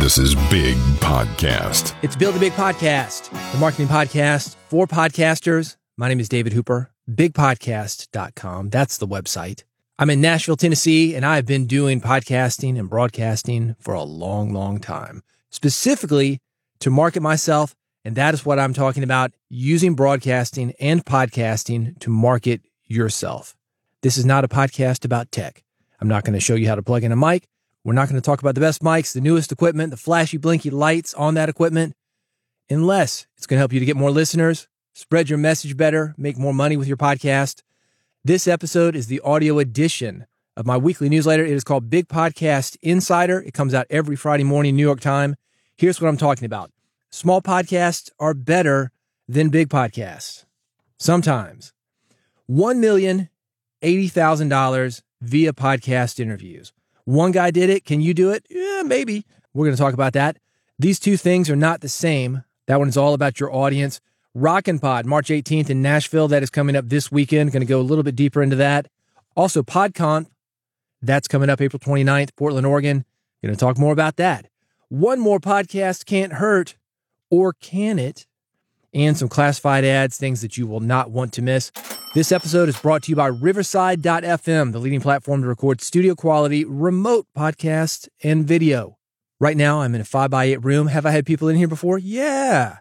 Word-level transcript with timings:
This 0.00 0.16
is 0.16 0.34
Big 0.48 0.78
Podcast. 0.96 1.94
It's 2.02 2.16
Build 2.16 2.34
a 2.34 2.38
Big 2.38 2.54
Podcast, 2.54 3.30
the 3.52 3.58
marketing 3.58 3.86
podcast 3.86 4.56
for 4.68 4.86
podcasters. 4.86 5.76
My 5.98 6.08
name 6.08 6.18
is 6.18 6.28
David 6.30 6.54
Hooper, 6.54 6.90
bigpodcast.com. 7.06 8.70
That's 8.70 8.96
the 8.96 9.06
website. 9.06 9.64
I'm 9.98 10.08
in 10.08 10.22
Nashville, 10.22 10.56
Tennessee, 10.56 11.14
and 11.14 11.26
I've 11.26 11.44
been 11.44 11.66
doing 11.66 12.00
podcasting 12.00 12.78
and 12.78 12.88
broadcasting 12.88 13.76
for 13.78 13.92
a 13.92 14.02
long, 14.02 14.54
long 14.54 14.80
time, 14.80 15.22
specifically 15.50 16.40
to 16.78 16.88
market 16.88 17.20
myself. 17.20 17.76
And 18.02 18.16
that 18.16 18.32
is 18.32 18.42
what 18.42 18.58
I'm 18.58 18.72
talking 18.72 19.02
about 19.02 19.32
using 19.50 19.94
broadcasting 19.94 20.72
and 20.80 21.04
podcasting 21.04 21.98
to 22.00 22.08
market 22.08 22.62
yourself. 22.86 23.54
This 24.00 24.16
is 24.16 24.24
not 24.24 24.44
a 24.44 24.48
podcast 24.48 25.04
about 25.04 25.30
tech. 25.30 25.62
I'm 26.00 26.08
not 26.08 26.24
going 26.24 26.32
to 26.32 26.40
show 26.40 26.54
you 26.54 26.68
how 26.68 26.76
to 26.76 26.82
plug 26.82 27.04
in 27.04 27.12
a 27.12 27.16
mic. 27.16 27.46
We're 27.84 27.94
not 27.94 28.08
going 28.08 28.20
to 28.20 28.24
talk 28.24 28.40
about 28.40 28.54
the 28.54 28.60
best 28.60 28.82
mics, 28.82 29.14
the 29.14 29.22
newest 29.22 29.52
equipment, 29.52 29.90
the 29.90 29.96
flashy, 29.96 30.36
blinky 30.36 30.68
lights 30.68 31.14
on 31.14 31.32
that 31.34 31.48
equipment, 31.48 31.94
unless 32.68 33.26
it's 33.38 33.46
going 33.46 33.56
to 33.56 33.60
help 33.60 33.72
you 33.72 33.80
to 33.80 33.86
get 33.86 33.96
more 33.96 34.10
listeners, 34.10 34.68
spread 34.92 35.30
your 35.30 35.38
message 35.38 35.78
better, 35.78 36.14
make 36.18 36.36
more 36.36 36.52
money 36.52 36.76
with 36.76 36.88
your 36.88 36.98
podcast. 36.98 37.62
This 38.22 38.46
episode 38.46 38.94
is 38.94 39.06
the 39.06 39.20
audio 39.20 39.58
edition 39.58 40.26
of 40.58 40.66
my 40.66 40.76
weekly 40.76 41.08
newsletter. 41.08 41.42
It 41.42 41.52
is 41.52 41.64
called 41.64 41.88
Big 41.88 42.06
Podcast 42.06 42.76
Insider. 42.82 43.40
It 43.40 43.54
comes 43.54 43.72
out 43.72 43.86
every 43.88 44.16
Friday 44.16 44.44
morning, 44.44 44.76
New 44.76 44.82
York 44.82 45.00
time. 45.00 45.36
Here's 45.74 46.02
what 46.02 46.08
I'm 46.08 46.18
talking 46.18 46.44
about 46.44 46.70
small 47.10 47.40
podcasts 47.40 48.10
are 48.18 48.34
better 48.34 48.92
than 49.26 49.48
big 49.48 49.70
podcasts. 49.70 50.44
Sometimes. 50.98 51.72
$1,080,000 52.50 55.02
via 55.22 55.52
podcast 55.54 56.20
interviews. 56.20 56.74
One 57.10 57.32
guy 57.32 57.50
did 57.50 57.70
it. 57.70 57.84
Can 57.84 58.00
you 58.00 58.14
do 58.14 58.30
it? 58.30 58.46
Yeah, 58.48 58.82
maybe. 58.84 59.26
We're 59.52 59.66
going 59.66 59.76
to 59.76 59.82
talk 59.82 59.94
about 59.94 60.12
that. 60.12 60.38
These 60.78 61.00
two 61.00 61.16
things 61.16 61.50
are 61.50 61.56
not 61.56 61.80
the 61.80 61.88
same. 61.88 62.44
That 62.68 62.78
one 62.78 62.88
is 62.88 62.96
all 62.96 63.14
about 63.14 63.40
your 63.40 63.52
audience. 63.52 64.00
RocknPod, 64.36 65.06
March 65.06 65.26
18th 65.26 65.70
in 65.70 65.82
Nashville. 65.82 66.28
That 66.28 66.44
is 66.44 66.50
coming 66.50 66.76
up 66.76 66.88
this 66.88 67.10
weekend. 67.10 67.50
Going 67.50 67.62
to 67.62 67.66
go 67.66 67.80
a 67.80 67.82
little 67.82 68.04
bit 68.04 68.14
deeper 68.14 68.44
into 68.44 68.54
that. 68.56 68.86
Also, 69.34 69.64
PodConf, 69.64 70.28
That's 71.02 71.26
coming 71.26 71.50
up 71.50 71.60
April 71.60 71.80
29th, 71.80 72.36
Portland, 72.36 72.64
Oregon. 72.64 73.04
Going 73.42 73.56
to 73.56 73.58
talk 73.58 73.76
more 73.76 73.92
about 73.92 74.14
that. 74.14 74.46
One 74.88 75.18
more 75.18 75.40
podcast 75.40 76.06
can't 76.06 76.34
hurt, 76.34 76.76
or 77.28 77.52
can 77.54 77.98
it? 77.98 78.28
And 78.92 79.16
some 79.16 79.28
classified 79.28 79.84
ads, 79.84 80.16
things 80.16 80.40
that 80.42 80.56
you 80.56 80.66
will 80.66 80.80
not 80.80 81.10
want 81.10 81.32
to 81.34 81.42
miss. 81.42 81.70
This 82.14 82.32
episode 82.32 82.68
is 82.68 82.78
brought 82.78 83.04
to 83.04 83.10
you 83.10 83.16
by 83.16 83.28
Riverside.fm, 83.28 84.72
the 84.72 84.80
leading 84.80 85.00
platform 85.00 85.42
to 85.42 85.48
record 85.48 85.80
studio 85.80 86.16
quality 86.16 86.64
remote 86.64 87.26
podcasts 87.36 88.08
and 88.22 88.44
video. 88.44 88.98
Right 89.38 89.56
now, 89.56 89.80
I'm 89.80 89.94
in 89.94 90.00
a 90.00 90.04
5x8 90.04 90.64
room. 90.64 90.88
Have 90.88 91.06
I 91.06 91.12
had 91.12 91.24
people 91.24 91.48
in 91.48 91.56
here 91.56 91.68
before? 91.68 91.98
Yeah. 91.98 92.78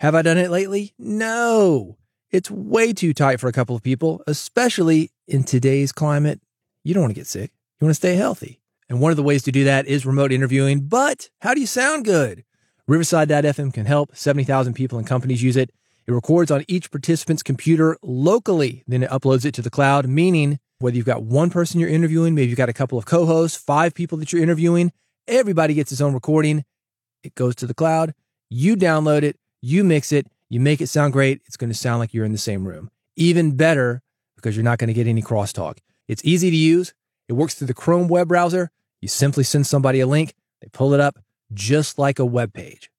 Have 0.00 0.14
I 0.14 0.22
done 0.22 0.38
it 0.38 0.50
lately? 0.50 0.92
No. 0.98 1.98
It's 2.30 2.50
way 2.50 2.92
too 2.92 3.14
tight 3.14 3.38
for 3.38 3.46
a 3.46 3.52
couple 3.52 3.76
of 3.76 3.82
people, 3.82 4.22
especially 4.26 5.12
in 5.28 5.44
today's 5.44 5.92
climate. 5.92 6.40
You 6.82 6.94
don't 6.94 7.04
want 7.04 7.12
to 7.14 7.20
get 7.20 7.28
sick. 7.28 7.52
You 7.80 7.86
want 7.86 7.92
to 7.92 7.94
stay 7.94 8.16
healthy. 8.16 8.60
And 8.88 9.00
one 9.00 9.12
of 9.12 9.16
the 9.16 9.22
ways 9.22 9.44
to 9.44 9.52
do 9.52 9.64
that 9.64 9.86
is 9.86 10.04
remote 10.04 10.32
interviewing. 10.32 10.80
But 10.80 11.30
how 11.40 11.54
do 11.54 11.60
you 11.60 11.66
sound 11.66 12.04
good? 12.04 12.44
Riverside.fm 12.86 13.72
can 13.72 13.86
help. 13.86 14.14
70,000 14.14 14.74
people 14.74 14.98
and 14.98 15.06
companies 15.06 15.42
use 15.42 15.56
it. 15.56 15.70
It 16.06 16.12
records 16.12 16.50
on 16.50 16.64
each 16.68 16.90
participant's 16.90 17.42
computer 17.42 17.96
locally, 18.02 18.84
then 18.86 19.02
it 19.02 19.10
uploads 19.10 19.46
it 19.46 19.54
to 19.54 19.62
the 19.62 19.70
cloud, 19.70 20.06
meaning 20.06 20.58
whether 20.78 20.96
you've 20.96 21.06
got 21.06 21.22
one 21.22 21.48
person 21.48 21.80
you're 21.80 21.88
interviewing, 21.88 22.34
maybe 22.34 22.48
you've 22.48 22.58
got 22.58 22.68
a 22.68 22.74
couple 22.74 22.98
of 22.98 23.06
co 23.06 23.24
hosts, 23.24 23.56
five 23.56 23.94
people 23.94 24.18
that 24.18 24.32
you're 24.32 24.42
interviewing, 24.42 24.92
everybody 25.26 25.72
gets 25.72 25.92
its 25.92 26.02
own 26.02 26.12
recording. 26.12 26.64
It 27.22 27.34
goes 27.34 27.54
to 27.56 27.66
the 27.66 27.72
cloud. 27.72 28.12
You 28.50 28.76
download 28.76 29.22
it, 29.22 29.38
you 29.62 29.82
mix 29.82 30.12
it, 30.12 30.26
you 30.50 30.60
make 30.60 30.82
it 30.82 30.88
sound 30.88 31.14
great. 31.14 31.40
It's 31.46 31.56
going 31.56 31.70
to 31.70 31.78
sound 31.78 32.00
like 32.00 32.12
you're 32.12 32.26
in 32.26 32.32
the 32.32 32.38
same 32.38 32.68
room. 32.68 32.90
Even 33.16 33.56
better 33.56 34.02
because 34.36 34.56
you're 34.56 34.64
not 34.64 34.78
going 34.78 34.88
to 34.88 34.94
get 34.94 35.06
any 35.06 35.22
crosstalk. 35.22 35.78
It's 36.06 36.22
easy 36.22 36.50
to 36.50 36.56
use. 36.56 36.92
It 37.30 37.32
works 37.32 37.54
through 37.54 37.68
the 37.68 37.74
Chrome 37.74 38.08
web 38.08 38.28
browser. 38.28 38.70
You 39.00 39.08
simply 39.08 39.44
send 39.44 39.66
somebody 39.66 40.00
a 40.00 40.06
link, 40.06 40.34
they 40.60 40.68
pull 40.70 40.92
it 40.92 41.00
up 41.00 41.18
just 41.54 41.98
like 41.98 42.18
a 42.18 42.24
web 42.24 42.52
page. 42.52 42.90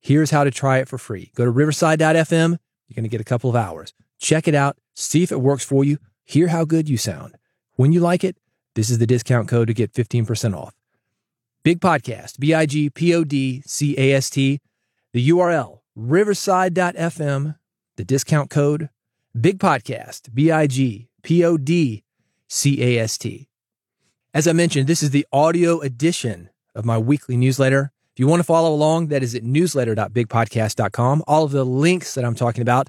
Here's 0.00 0.30
how 0.30 0.44
to 0.44 0.50
try 0.50 0.78
it 0.78 0.88
for 0.88 0.98
free. 0.98 1.32
Go 1.34 1.44
to 1.44 1.50
riverside.fm. 1.50 2.58
You're 2.88 2.94
going 2.94 3.02
to 3.02 3.08
get 3.08 3.20
a 3.20 3.24
couple 3.24 3.50
of 3.50 3.56
hours. 3.56 3.92
Check 4.18 4.48
it 4.48 4.54
out. 4.54 4.76
See 4.94 5.22
if 5.22 5.32
it 5.32 5.40
works 5.40 5.64
for 5.64 5.84
you. 5.84 5.98
Hear 6.24 6.48
how 6.48 6.64
good 6.64 6.88
you 6.88 6.96
sound. 6.96 7.36
When 7.74 7.92
you 7.92 8.00
like 8.00 8.24
it, 8.24 8.36
this 8.74 8.90
is 8.90 8.98
the 8.98 9.06
discount 9.06 9.48
code 9.48 9.68
to 9.68 9.74
get 9.74 9.92
15% 9.92 10.56
off. 10.56 10.74
Big 11.62 11.80
Podcast, 11.80 12.38
B 12.38 12.54
I 12.54 12.66
G 12.66 12.88
P 12.88 13.14
O 13.14 13.24
D 13.24 13.62
C 13.66 13.94
A 13.98 14.14
S 14.14 14.30
T. 14.30 14.60
The 15.12 15.28
URL, 15.28 15.80
riverside.fm. 15.96 17.56
The 17.96 18.04
discount 18.04 18.48
code, 18.48 18.90
Big 19.38 19.58
Podcast, 19.58 20.32
B 20.32 20.50
I 20.50 20.66
G 20.66 21.08
P 21.22 21.44
O 21.44 21.56
D 21.56 22.04
C 22.46 22.82
A 22.82 23.02
S 23.02 23.18
T. 23.18 23.48
As 24.32 24.46
I 24.46 24.52
mentioned, 24.52 24.86
this 24.86 25.02
is 25.02 25.10
the 25.10 25.26
audio 25.32 25.80
edition 25.80 26.50
of 26.74 26.84
my 26.84 26.98
weekly 26.98 27.36
newsletter. 27.36 27.92
If 28.12 28.20
you 28.20 28.26
want 28.26 28.40
to 28.40 28.44
follow 28.44 28.72
along, 28.74 29.08
that 29.08 29.22
is 29.22 29.34
at 29.34 29.44
newsletter.bigpodcast.com. 29.44 31.22
All 31.26 31.44
of 31.44 31.52
the 31.52 31.64
links 31.64 32.14
that 32.14 32.24
I'm 32.24 32.34
talking 32.34 32.62
about 32.62 32.88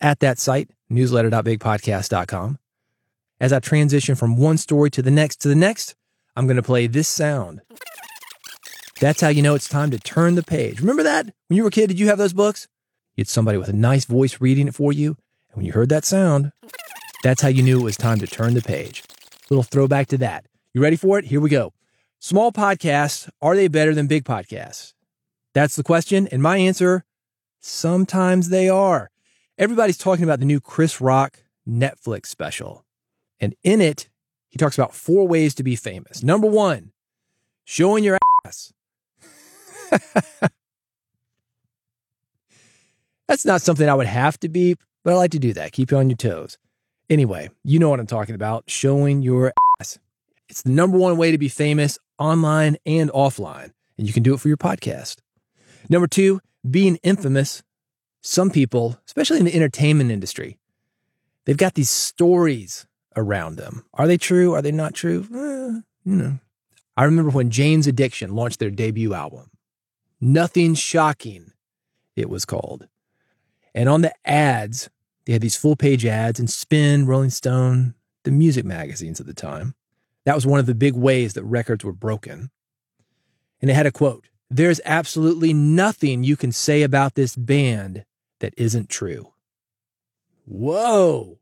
at 0.00 0.20
that 0.20 0.38
site, 0.38 0.70
newsletter.bigpodcast.com. 0.90 2.58
As 3.38 3.52
I 3.52 3.60
transition 3.60 4.14
from 4.14 4.36
one 4.36 4.56
story 4.58 4.90
to 4.90 5.02
the 5.02 5.10
next 5.10 5.36
to 5.42 5.48
the 5.48 5.54
next, 5.54 5.94
I'm 6.34 6.46
going 6.46 6.56
to 6.56 6.62
play 6.62 6.86
this 6.86 7.08
sound. 7.08 7.60
That's 8.98 9.20
how 9.20 9.28
you 9.28 9.42
know 9.42 9.54
it's 9.54 9.68
time 9.68 9.90
to 9.90 9.98
turn 9.98 10.36
the 10.36 10.42
page. 10.42 10.80
Remember 10.80 11.02
that? 11.02 11.26
When 11.48 11.56
you 11.56 11.62
were 11.62 11.68
a 11.68 11.72
kid, 11.72 11.88
did 11.88 12.00
you 12.00 12.08
have 12.08 12.18
those 12.18 12.32
books? 12.32 12.66
You 13.14 13.22
had 13.22 13.28
somebody 13.28 13.58
with 13.58 13.68
a 13.68 13.74
nice 13.74 14.04
voice 14.06 14.40
reading 14.40 14.68
it 14.68 14.74
for 14.74 14.92
you. 14.92 15.16
And 15.50 15.56
when 15.56 15.66
you 15.66 15.72
heard 15.72 15.90
that 15.90 16.04
sound, 16.04 16.52
that's 17.22 17.42
how 17.42 17.48
you 17.48 17.62
knew 17.62 17.80
it 17.80 17.84
was 17.84 17.96
time 17.96 18.18
to 18.20 18.26
turn 18.26 18.54
the 18.54 18.62
page. 18.62 19.02
Little 19.50 19.62
throwback 19.62 20.08
to 20.08 20.18
that. 20.18 20.46
You 20.72 20.82
ready 20.82 20.96
for 20.96 21.18
it? 21.18 21.26
Here 21.26 21.40
we 21.40 21.50
go. 21.50 21.72
Small 22.18 22.50
podcasts, 22.52 23.28
are 23.42 23.54
they 23.54 23.68
better 23.68 23.94
than 23.94 24.06
big 24.06 24.24
podcasts? 24.24 24.94
That's 25.54 25.76
the 25.76 25.82
question. 25.82 26.28
And 26.28 26.42
my 26.42 26.56
answer, 26.56 27.04
sometimes 27.60 28.48
they 28.48 28.68
are. 28.68 29.10
Everybody's 29.58 29.98
talking 29.98 30.24
about 30.24 30.40
the 30.40 30.46
new 30.46 30.60
Chris 30.60 31.00
Rock 31.00 31.44
Netflix 31.68 32.26
special. 32.26 32.84
And 33.40 33.54
in 33.62 33.80
it, 33.80 34.08
he 34.48 34.58
talks 34.58 34.78
about 34.78 34.94
four 34.94 35.26
ways 35.28 35.54
to 35.56 35.62
be 35.62 35.76
famous. 35.76 36.22
Number 36.22 36.46
one, 36.46 36.92
showing 37.64 38.04
your 38.04 38.18
ass. 38.44 38.72
That's 43.28 43.44
not 43.44 43.60
something 43.60 43.88
I 43.88 43.94
would 43.94 44.06
have 44.06 44.38
to 44.40 44.48
be, 44.48 44.76
but 45.04 45.12
I 45.12 45.16
like 45.16 45.32
to 45.32 45.38
do 45.38 45.52
that. 45.54 45.72
Keep 45.72 45.90
you 45.90 45.98
on 45.98 46.08
your 46.08 46.16
toes. 46.16 46.58
Anyway, 47.10 47.50
you 47.64 47.78
know 47.78 47.88
what 47.88 48.00
I'm 48.00 48.06
talking 48.06 48.34
about 48.34 48.64
showing 48.68 49.22
your 49.22 49.52
ass. 49.80 49.98
It's 50.48 50.62
the 50.62 50.70
number 50.70 50.96
one 50.96 51.16
way 51.16 51.30
to 51.32 51.38
be 51.38 51.48
famous 51.48 51.98
online 52.18 52.76
and 52.86 53.10
offline, 53.10 53.72
and 53.98 54.06
you 54.06 54.12
can 54.12 54.22
do 54.22 54.34
it 54.34 54.40
for 54.40 54.48
your 54.48 54.56
podcast. 54.56 55.16
Number 55.88 56.06
two, 56.06 56.40
being 56.68 56.96
infamous. 57.02 57.62
Some 58.22 58.50
people, 58.50 58.98
especially 59.06 59.38
in 59.38 59.44
the 59.44 59.54
entertainment 59.54 60.10
industry, 60.10 60.58
they've 61.44 61.56
got 61.56 61.74
these 61.74 61.90
stories 61.90 62.86
around 63.14 63.56
them. 63.56 63.84
Are 63.94 64.06
they 64.06 64.18
true? 64.18 64.52
Are 64.52 64.62
they 64.62 64.72
not 64.72 64.94
true? 64.94 65.26
Eh, 65.32 65.80
you 66.04 66.16
know. 66.16 66.38
I 66.96 67.04
remember 67.04 67.30
when 67.30 67.50
Jane's 67.50 67.86
Addiction 67.86 68.34
launched 68.34 68.58
their 68.58 68.70
debut 68.70 69.14
album. 69.14 69.50
Nothing 70.20 70.74
Shocking, 70.74 71.52
it 72.16 72.30
was 72.30 72.44
called. 72.44 72.88
And 73.74 73.88
on 73.88 74.00
the 74.00 74.14
ads, 74.24 74.88
they 75.26 75.34
had 75.34 75.42
these 75.42 75.56
full 75.56 75.76
page 75.76 76.06
ads 76.06 76.40
in 76.40 76.46
Spin, 76.46 77.06
Rolling 77.06 77.30
Stone, 77.30 77.94
the 78.24 78.30
music 78.30 78.64
magazines 78.64 79.20
at 79.20 79.26
the 79.26 79.34
time. 79.34 79.74
That 80.26 80.34
was 80.34 80.46
one 80.46 80.60
of 80.60 80.66
the 80.66 80.74
big 80.74 80.94
ways 80.94 81.32
that 81.34 81.44
records 81.44 81.84
were 81.84 81.92
broken. 81.92 82.50
And 83.62 83.70
it 83.70 83.74
had 83.74 83.86
a 83.86 83.92
quote 83.92 84.26
There's 84.50 84.80
absolutely 84.84 85.54
nothing 85.54 86.24
you 86.24 86.36
can 86.36 86.52
say 86.52 86.82
about 86.82 87.14
this 87.14 87.34
band 87.36 88.04
that 88.40 88.52
isn't 88.56 88.90
true. 88.90 89.32
Whoa. 90.44 91.38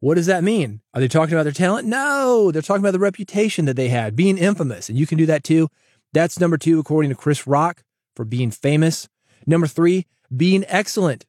What 0.00 0.16
does 0.16 0.26
that 0.26 0.44
mean? 0.44 0.80
Are 0.92 1.00
they 1.00 1.08
talking 1.08 1.34
about 1.34 1.44
their 1.44 1.52
talent? 1.52 1.86
No, 1.86 2.50
they're 2.50 2.60
talking 2.60 2.82
about 2.82 2.92
the 2.92 2.98
reputation 2.98 3.66
that 3.66 3.76
they 3.76 3.88
had, 3.88 4.16
being 4.16 4.36
infamous. 4.36 4.88
And 4.88 4.98
you 4.98 5.06
can 5.06 5.16
do 5.16 5.26
that 5.26 5.44
too. 5.44 5.68
That's 6.12 6.40
number 6.40 6.58
two, 6.58 6.78
according 6.78 7.10
to 7.10 7.16
Chris 7.16 7.46
Rock, 7.46 7.84
for 8.14 8.24
being 8.24 8.50
famous. 8.50 9.08
Number 9.46 9.66
three, 9.66 10.06
being 10.34 10.64
excellent. 10.68 11.24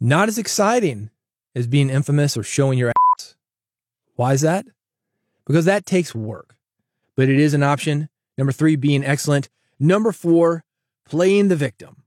Not 0.00 0.28
as 0.28 0.38
exciting 0.38 1.10
as 1.54 1.66
being 1.66 1.90
infamous 1.90 2.36
or 2.36 2.42
showing 2.42 2.78
your 2.78 2.92
ass. 3.14 3.36
Why 4.16 4.32
is 4.34 4.40
that? 4.42 4.66
Because 5.46 5.64
that 5.64 5.86
takes 5.86 6.14
work, 6.14 6.56
but 7.16 7.28
it 7.28 7.38
is 7.38 7.54
an 7.54 7.62
option. 7.62 8.08
Number 8.38 8.52
three, 8.52 8.76
being 8.76 9.04
excellent. 9.04 9.48
Number 9.78 10.12
four, 10.12 10.64
playing 11.04 11.48
the 11.48 11.56
victim. 11.56 12.04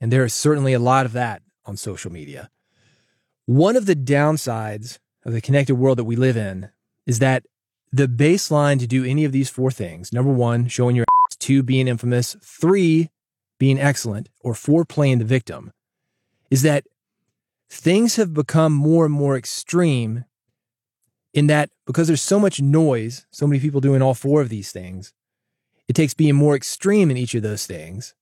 And 0.00 0.12
there 0.12 0.24
is 0.24 0.34
certainly 0.34 0.72
a 0.72 0.78
lot 0.78 1.06
of 1.06 1.12
that 1.12 1.42
on 1.66 1.76
social 1.76 2.12
media. 2.12 2.50
One 3.46 3.76
of 3.76 3.86
the 3.86 3.96
downsides 3.96 4.98
of 5.24 5.32
the 5.32 5.40
connected 5.40 5.74
world 5.74 5.98
that 5.98 6.04
we 6.04 6.16
live 6.16 6.36
in 6.36 6.70
is 7.06 7.18
that 7.18 7.44
the 7.92 8.06
baseline 8.06 8.78
to 8.78 8.86
do 8.86 9.04
any 9.04 9.24
of 9.24 9.32
these 9.32 9.50
four 9.50 9.70
things 9.70 10.12
number 10.12 10.32
one, 10.32 10.68
showing 10.68 10.96
your 10.96 11.06
ass, 11.26 11.36
two, 11.36 11.62
being 11.62 11.88
infamous, 11.88 12.36
three, 12.42 13.10
being 13.58 13.78
excellent, 13.78 14.28
or 14.40 14.54
four, 14.54 14.84
playing 14.84 15.18
the 15.18 15.24
victim, 15.24 15.72
is 16.50 16.62
that 16.62 16.84
things 17.68 18.16
have 18.16 18.32
become 18.32 18.72
more 18.72 19.04
and 19.04 19.14
more 19.14 19.36
extreme 19.36 20.24
in 21.34 21.46
that 21.48 21.70
because 21.88 22.06
there's 22.06 22.20
so 22.20 22.38
much 22.38 22.60
noise, 22.60 23.26
so 23.30 23.46
many 23.46 23.58
people 23.58 23.80
doing 23.80 24.02
all 24.02 24.12
four 24.12 24.42
of 24.42 24.50
these 24.50 24.70
things, 24.70 25.14
it 25.88 25.94
takes 25.94 26.12
being 26.12 26.34
more 26.34 26.54
extreme 26.54 27.10
in 27.10 27.16
each 27.16 27.34
of 27.34 27.42
those 27.42 27.64
things 27.64 28.14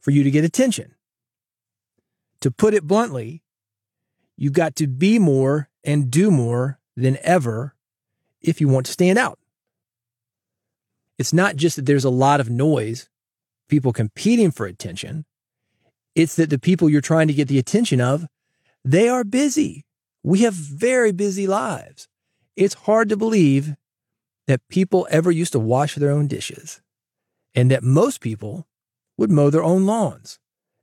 for 0.00 0.10
you 0.10 0.24
to 0.24 0.30
get 0.30 0.42
attention. 0.42 0.96
To 2.40 2.50
put 2.50 2.74
it 2.74 2.82
bluntly, 2.82 3.44
you've 4.36 4.54
got 4.54 4.74
to 4.74 4.88
be 4.88 5.20
more 5.20 5.68
and 5.84 6.10
do 6.10 6.32
more 6.32 6.80
than 6.96 7.16
ever 7.22 7.76
if 8.40 8.60
you 8.60 8.66
want 8.66 8.86
to 8.86 8.92
stand 8.92 9.20
out. 9.20 9.38
It's 11.16 11.32
not 11.32 11.54
just 11.54 11.76
that 11.76 11.86
there's 11.86 12.04
a 12.04 12.10
lot 12.10 12.40
of 12.40 12.50
noise, 12.50 13.08
people 13.68 13.92
competing 13.92 14.50
for 14.50 14.66
attention. 14.66 15.26
It's 16.16 16.34
that 16.34 16.50
the 16.50 16.58
people 16.58 16.90
you're 16.90 17.00
trying 17.00 17.28
to 17.28 17.34
get 17.34 17.46
the 17.46 17.60
attention 17.60 18.00
of, 18.00 18.26
they 18.84 19.08
are 19.08 19.22
busy. 19.22 19.84
We 20.24 20.40
have 20.40 20.54
very 20.54 21.12
busy 21.12 21.46
lives. 21.46 22.08
It's 22.56 22.74
hard 22.74 23.08
to 23.08 23.16
believe 23.16 23.76
that 24.46 24.68
people 24.68 25.06
ever 25.10 25.30
used 25.30 25.52
to 25.52 25.58
wash 25.58 25.94
their 25.94 26.10
own 26.10 26.26
dishes 26.26 26.80
and 27.54 27.70
that 27.70 27.82
most 27.82 28.20
people 28.20 28.66
would 29.16 29.30
mow 29.30 29.50
their 29.50 29.62
own 29.62 29.86
lawns. 29.86 30.38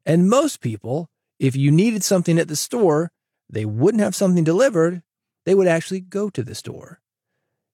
And 0.05 0.29
most 0.29 0.61
people, 0.61 1.09
if 1.39 1.55
you 1.55 1.71
needed 1.71 2.03
something 2.03 2.39
at 2.39 2.47
the 2.47 2.55
store, 2.55 3.11
they 3.49 3.65
wouldn't 3.65 4.03
have 4.03 4.15
something 4.15 4.43
delivered. 4.43 5.03
They 5.45 5.55
would 5.55 5.67
actually 5.67 5.99
go 5.99 6.29
to 6.29 6.43
the 6.43 6.55
store. 6.55 7.01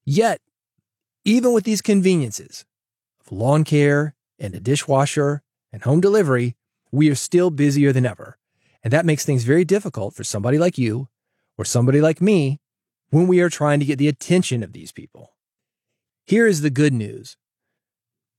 Yet, 0.04 0.40
even 1.24 1.52
with 1.52 1.64
these 1.64 1.82
conveniences 1.82 2.64
of 3.24 3.32
lawn 3.32 3.64
care 3.64 4.14
and 4.38 4.54
a 4.54 4.60
dishwasher 4.60 5.42
and 5.72 5.82
home 5.82 6.00
delivery, 6.00 6.56
we 6.92 7.10
are 7.10 7.14
still 7.14 7.50
busier 7.50 7.92
than 7.92 8.06
ever. 8.06 8.38
And 8.84 8.92
that 8.92 9.06
makes 9.06 9.24
things 9.24 9.44
very 9.44 9.64
difficult 9.64 10.14
for 10.14 10.24
somebody 10.24 10.58
like 10.58 10.78
you 10.78 11.08
or 11.58 11.64
somebody 11.64 12.00
like 12.00 12.20
me 12.20 12.60
when 13.10 13.26
we 13.26 13.40
are 13.40 13.50
trying 13.50 13.80
to 13.80 13.86
get 13.86 13.98
the 13.98 14.08
attention 14.08 14.62
of 14.62 14.72
these 14.72 14.92
people. 14.92 15.32
Here 16.24 16.46
is 16.46 16.60
the 16.60 16.70
good 16.70 16.92
news. 16.92 17.36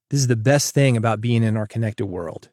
This 0.09 0.19
is 0.19 0.27
the 0.27 0.35
best 0.35 0.73
thing 0.73 0.97
about 0.97 1.21
being 1.21 1.43
in 1.43 1.57
our 1.57 1.67
connected 1.67 2.05
world. 2.05 2.49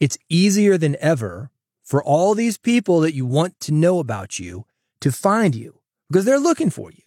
It's 0.00 0.18
easier 0.28 0.78
than 0.78 0.96
ever 1.00 1.50
for 1.82 2.02
all 2.02 2.34
these 2.34 2.58
people 2.58 3.00
that 3.00 3.14
you 3.14 3.26
want 3.26 3.58
to 3.60 3.72
know 3.72 3.98
about 3.98 4.38
you 4.38 4.66
to 5.00 5.12
find 5.12 5.54
you 5.54 5.80
because 6.08 6.24
they're 6.24 6.38
looking 6.38 6.70
for 6.70 6.90
you. 6.90 7.02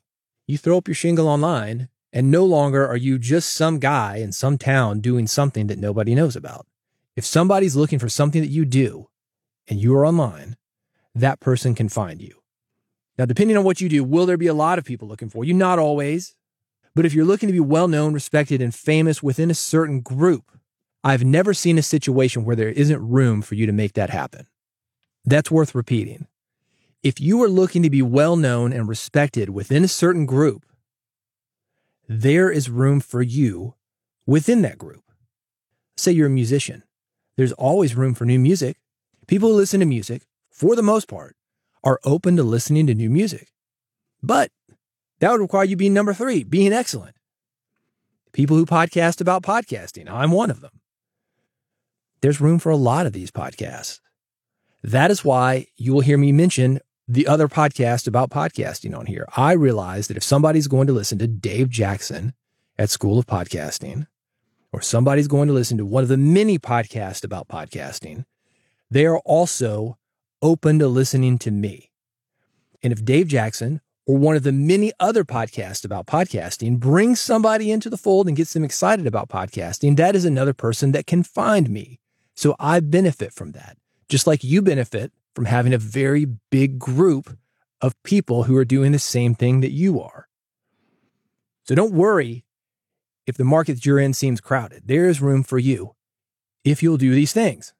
You 0.47 0.57
throw 0.57 0.77
up 0.77 0.87
your 0.87 0.95
shingle 0.95 1.27
online 1.27 1.89
and 2.13 2.31
no 2.31 2.45
longer 2.45 2.87
are 2.87 2.95
you 2.95 3.17
just 3.17 3.53
some 3.53 3.79
guy 3.79 4.17
in 4.17 4.31
some 4.31 4.57
town 4.57 5.01
doing 5.01 5.27
something 5.27 5.67
that 5.67 5.79
nobody 5.79 6.15
knows 6.15 6.35
about. 6.35 6.67
If 7.15 7.25
somebody's 7.25 7.75
looking 7.75 7.99
for 7.99 8.09
something 8.09 8.41
that 8.41 8.49
you 8.49 8.65
do 8.65 9.09
and 9.67 9.79
you 9.79 9.93
are 9.95 10.05
online, 10.05 10.55
that 11.13 11.39
person 11.39 11.75
can 11.75 11.89
find 11.89 12.21
you. 12.21 12.41
Now, 13.17 13.25
depending 13.25 13.55
on 13.57 13.63
what 13.63 13.79
you 13.79 13.89
do, 13.89 14.03
will 14.03 14.25
there 14.25 14.37
be 14.37 14.47
a 14.47 14.53
lot 14.53 14.77
of 14.77 14.85
people 14.85 15.07
looking 15.07 15.29
for 15.29 15.45
you? 15.45 15.53
Not 15.53 15.79
always. 15.79 16.35
But 16.95 17.05
if 17.05 17.13
you're 17.13 17.25
looking 17.25 17.47
to 17.47 17.53
be 17.53 17.59
well 17.59 17.87
known, 17.87 18.13
respected, 18.13 18.61
and 18.61 18.73
famous 18.73 19.21
within 19.21 19.51
a 19.51 19.55
certain 19.55 20.01
group, 20.01 20.51
I've 21.03 21.23
never 21.23 21.53
seen 21.53 21.77
a 21.77 21.83
situation 21.83 22.45
where 22.45 22.55
there 22.55 22.69
isn't 22.69 23.07
room 23.07 23.41
for 23.41 23.55
you 23.55 23.65
to 23.65 23.71
make 23.71 23.93
that 23.93 24.09
happen. 24.09 24.47
That's 25.25 25.51
worth 25.51 25.75
repeating. 25.75 26.27
If 27.03 27.19
you 27.19 27.43
are 27.43 27.49
looking 27.49 27.83
to 27.83 27.89
be 27.89 28.01
well 28.01 28.35
known 28.35 28.73
and 28.73 28.87
respected 28.87 29.49
within 29.49 29.83
a 29.83 29.89
certain 29.89 30.25
group, 30.25 30.65
there 32.07 32.49
is 32.49 32.69
room 32.69 32.99
for 32.99 33.21
you 33.21 33.75
within 34.25 34.61
that 34.63 34.77
group. 34.77 35.03
Say 35.97 36.11
you're 36.11 36.27
a 36.27 36.31
musician. 36.31 36.83
There's 37.37 37.51
always 37.53 37.95
room 37.95 38.13
for 38.13 38.25
new 38.25 38.39
music. 38.39 38.77
People 39.27 39.49
who 39.49 39.55
listen 39.55 39.79
to 39.81 39.85
music, 39.85 40.23
for 40.51 40.75
the 40.75 40.83
most 40.83 41.07
part, 41.07 41.35
are 41.85 41.99
open 42.03 42.35
to 42.35 42.43
listening 42.43 42.87
to 42.87 42.95
new 42.95 43.09
music. 43.09 43.53
But 44.21 44.51
that 45.19 45.31
would 45.31 45.39
require 45.39 45.63
you 45.63 45.77
being 45.77 45.93
number 45.93 46.13
three, 46.13 46.43
being 46.43 46.73
excellent. 46.73 47.15
People 48.33 48.57
who 48.57 48.65
podcast 48.65 49.21
about 49.21 49.43
podcasting, 49.43 50.09
I'm 50.09 50.31
one 50.31 50.49
of 50.49 50.59
them. 50.59 50.81
There's 52.21 52.41
room 52.41 52.59
for 52.59 52.71
a 52.71 52.75
lot 52.75 53.05
of 53.05 53.13
these 53.13 53.31
podcasts. 53.31 53.99
That 54.83 55.11
is 55.11 55.23
why 55.23 55.67
you 55.77 55.93
will 55.93 56.01
hear 56.01 56.17
me 56.17 56.31
mention 56.31 56.79
the 57.07 57.27
other 57.27 57.47
podcast 57.47 58.07
about 58.07 58.31
podcasting 58.31 58.97
on 58.97 59.05
here. 59.05 59.25
I 59.37 59.53
realize 59.53 60.07
that 60.07 60.17
if 60.17 60.23
somebody's 60.23 60.67
going 60.67 60.87
to 60.87 60.93
listen 60.93 61.19
to 61.19 61.27
Dave 61.27 61.69
Jackson 61.69 62.33
at 62.77 62.89
School 62.89 63.19
of 63.19 63.27
Podcasting, 63.27 64.07
or 64.71 64.81
somebody's 64.81 65.27
going 65.27 65.47
to 65.47 65.53
listen 65.53 65.77
to 65.77 65.85
one 65.85 66.03
of 66.03 66.09
the 66.09 66.17
many 66.17 66.59
podcasts 66.59 67.23
about 67.23 67.47
podcasting, 67.47 68.25
they 68.89 69.05
are 69.05 69.19
also 69.19 69.97
open 70.45 70.77
to 70.77 70.87
listening 70.87 71.39
to 71.39 71.49
me. 71.49 71.89
And 72.83 72.93
if 72.93 73.03
Dave 73.03 73.27
Jackson 73.27 73.81
or 74.05 74.15
one 74.15 74.35
of 74.35 74.43
the 74.43 74.51
many 74.51 74.93
other 74.99 75.23
podcasts 75.23 75.83
about 75.83 76.05
podcasting 76.05 76.79
brings 76.79 77.19
somebody 77.19 77.71
into 77.71 77.89
the 77.89 77.97
fold 77.97 78.27
and 78.27 78.37
gets 78.37 78.53
them 78.53 78.63
excited 78.63 79.07
about 79.07 79.27
podcasting, 79.27 79.97
that 79.97 80.15
is 80.15 80.23
another 80.23 80.53
person 80.53 80.91
that 80.91 81.07
can 81.07 81.23
find 81.23 81.67
me. 81.71 81.99
So 82.35 82.55
I 82.59 82.79
benefit 82.79 83.33
from 83.33 83.53
that, 83.53 83.77
just 84.07 84.27
like 84.27 84.43
you 84.43 84.61
benefit 84.61 85.11
from 85.33 85.45
having 85.45 85.73
a 85.73 85.79
very 85.79 86.27
big 86.51 86.77
group 86.77 87.35
of 87.81 88.01
people 88.03 88.43
who 88.43 88.55
are 88.55 88.65
doing 88.65 88.91
the 88.91 88.99
same 88.99 89.33
thing 89.33 89.61
that 89.61 89.71
you 89.71 89.99
are. 89.99 90.27
So 91.63 91.73
don't 91.73 91.93
worry 91.93 92.45
if 93.25 93.35
the 93.35 93.43
market 93.43 93.73
that 93.73 93.85
you're 93.87 93.99
in 93.99 94.13
seems 94.13 94.41
crowded. 94.41 94.83
There 94.85 95.09
is 95.09 95.21
room 95.21 95.41
for 95.41 95.57
you 95.57 95.95
if 96.63 96.83
you'll 96.83 96.97
do 96.97 97.15
these 97.15 97.33
things. 97.33 97.73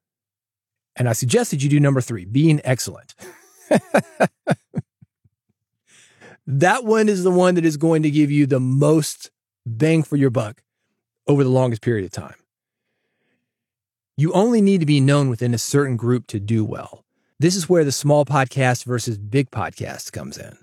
And 0.95 1.09
I 1.09 1.13
suggested 1.13 1.61
you 1.61 1.69
do 1.69 1.79
number 1.79 2.01
three, 2.01 2.25
being 2.25 2.61
excellent. 2.63 3.15
that 6.47 6.85
one 6.85 7.09
is 7.09 7.23
the 7.23 7.31
one 7.31 7.55
that 7.55 7.65
is 7.65 7.77
going 7.77 8.03
to 8.03 8.11
give 8.11 8.31
you 8.31 8.45
the 8.45 8.59
most 8.59 9.31
bang 9.65 10.03
for 10.03 10.15
your 10.15 10.29
buck 10.29 10.61
over 11.27 11.43
the 11.43 11.49
longest 11.49 11.81
period 11.81 12.05
of 12.05 12.11
time. 12.11 12.35
You 14.17 14.31
only 14.31 14.61
need 14.61 14.79
to 14.79 14.85
be 14.85 15.01
known 15.01 15.29
within 15.29 15.53
a 15.53 15.57
certain 15.57 15.97
group 15.97 16.27
to 16.27 16.39
do 16.39 16.63
well. 16.63 17.03
This 17.37 17.55
is 17.55 17.67
where 17.67 17.83
the 17.83 17.91
small 17.91 18.23
podcast 18.23 18.85
versus 18.85 19.17
big 19.17 19.51
podcast 19.51 20.13
comes 20.13 20.37
in. 20.37 20.57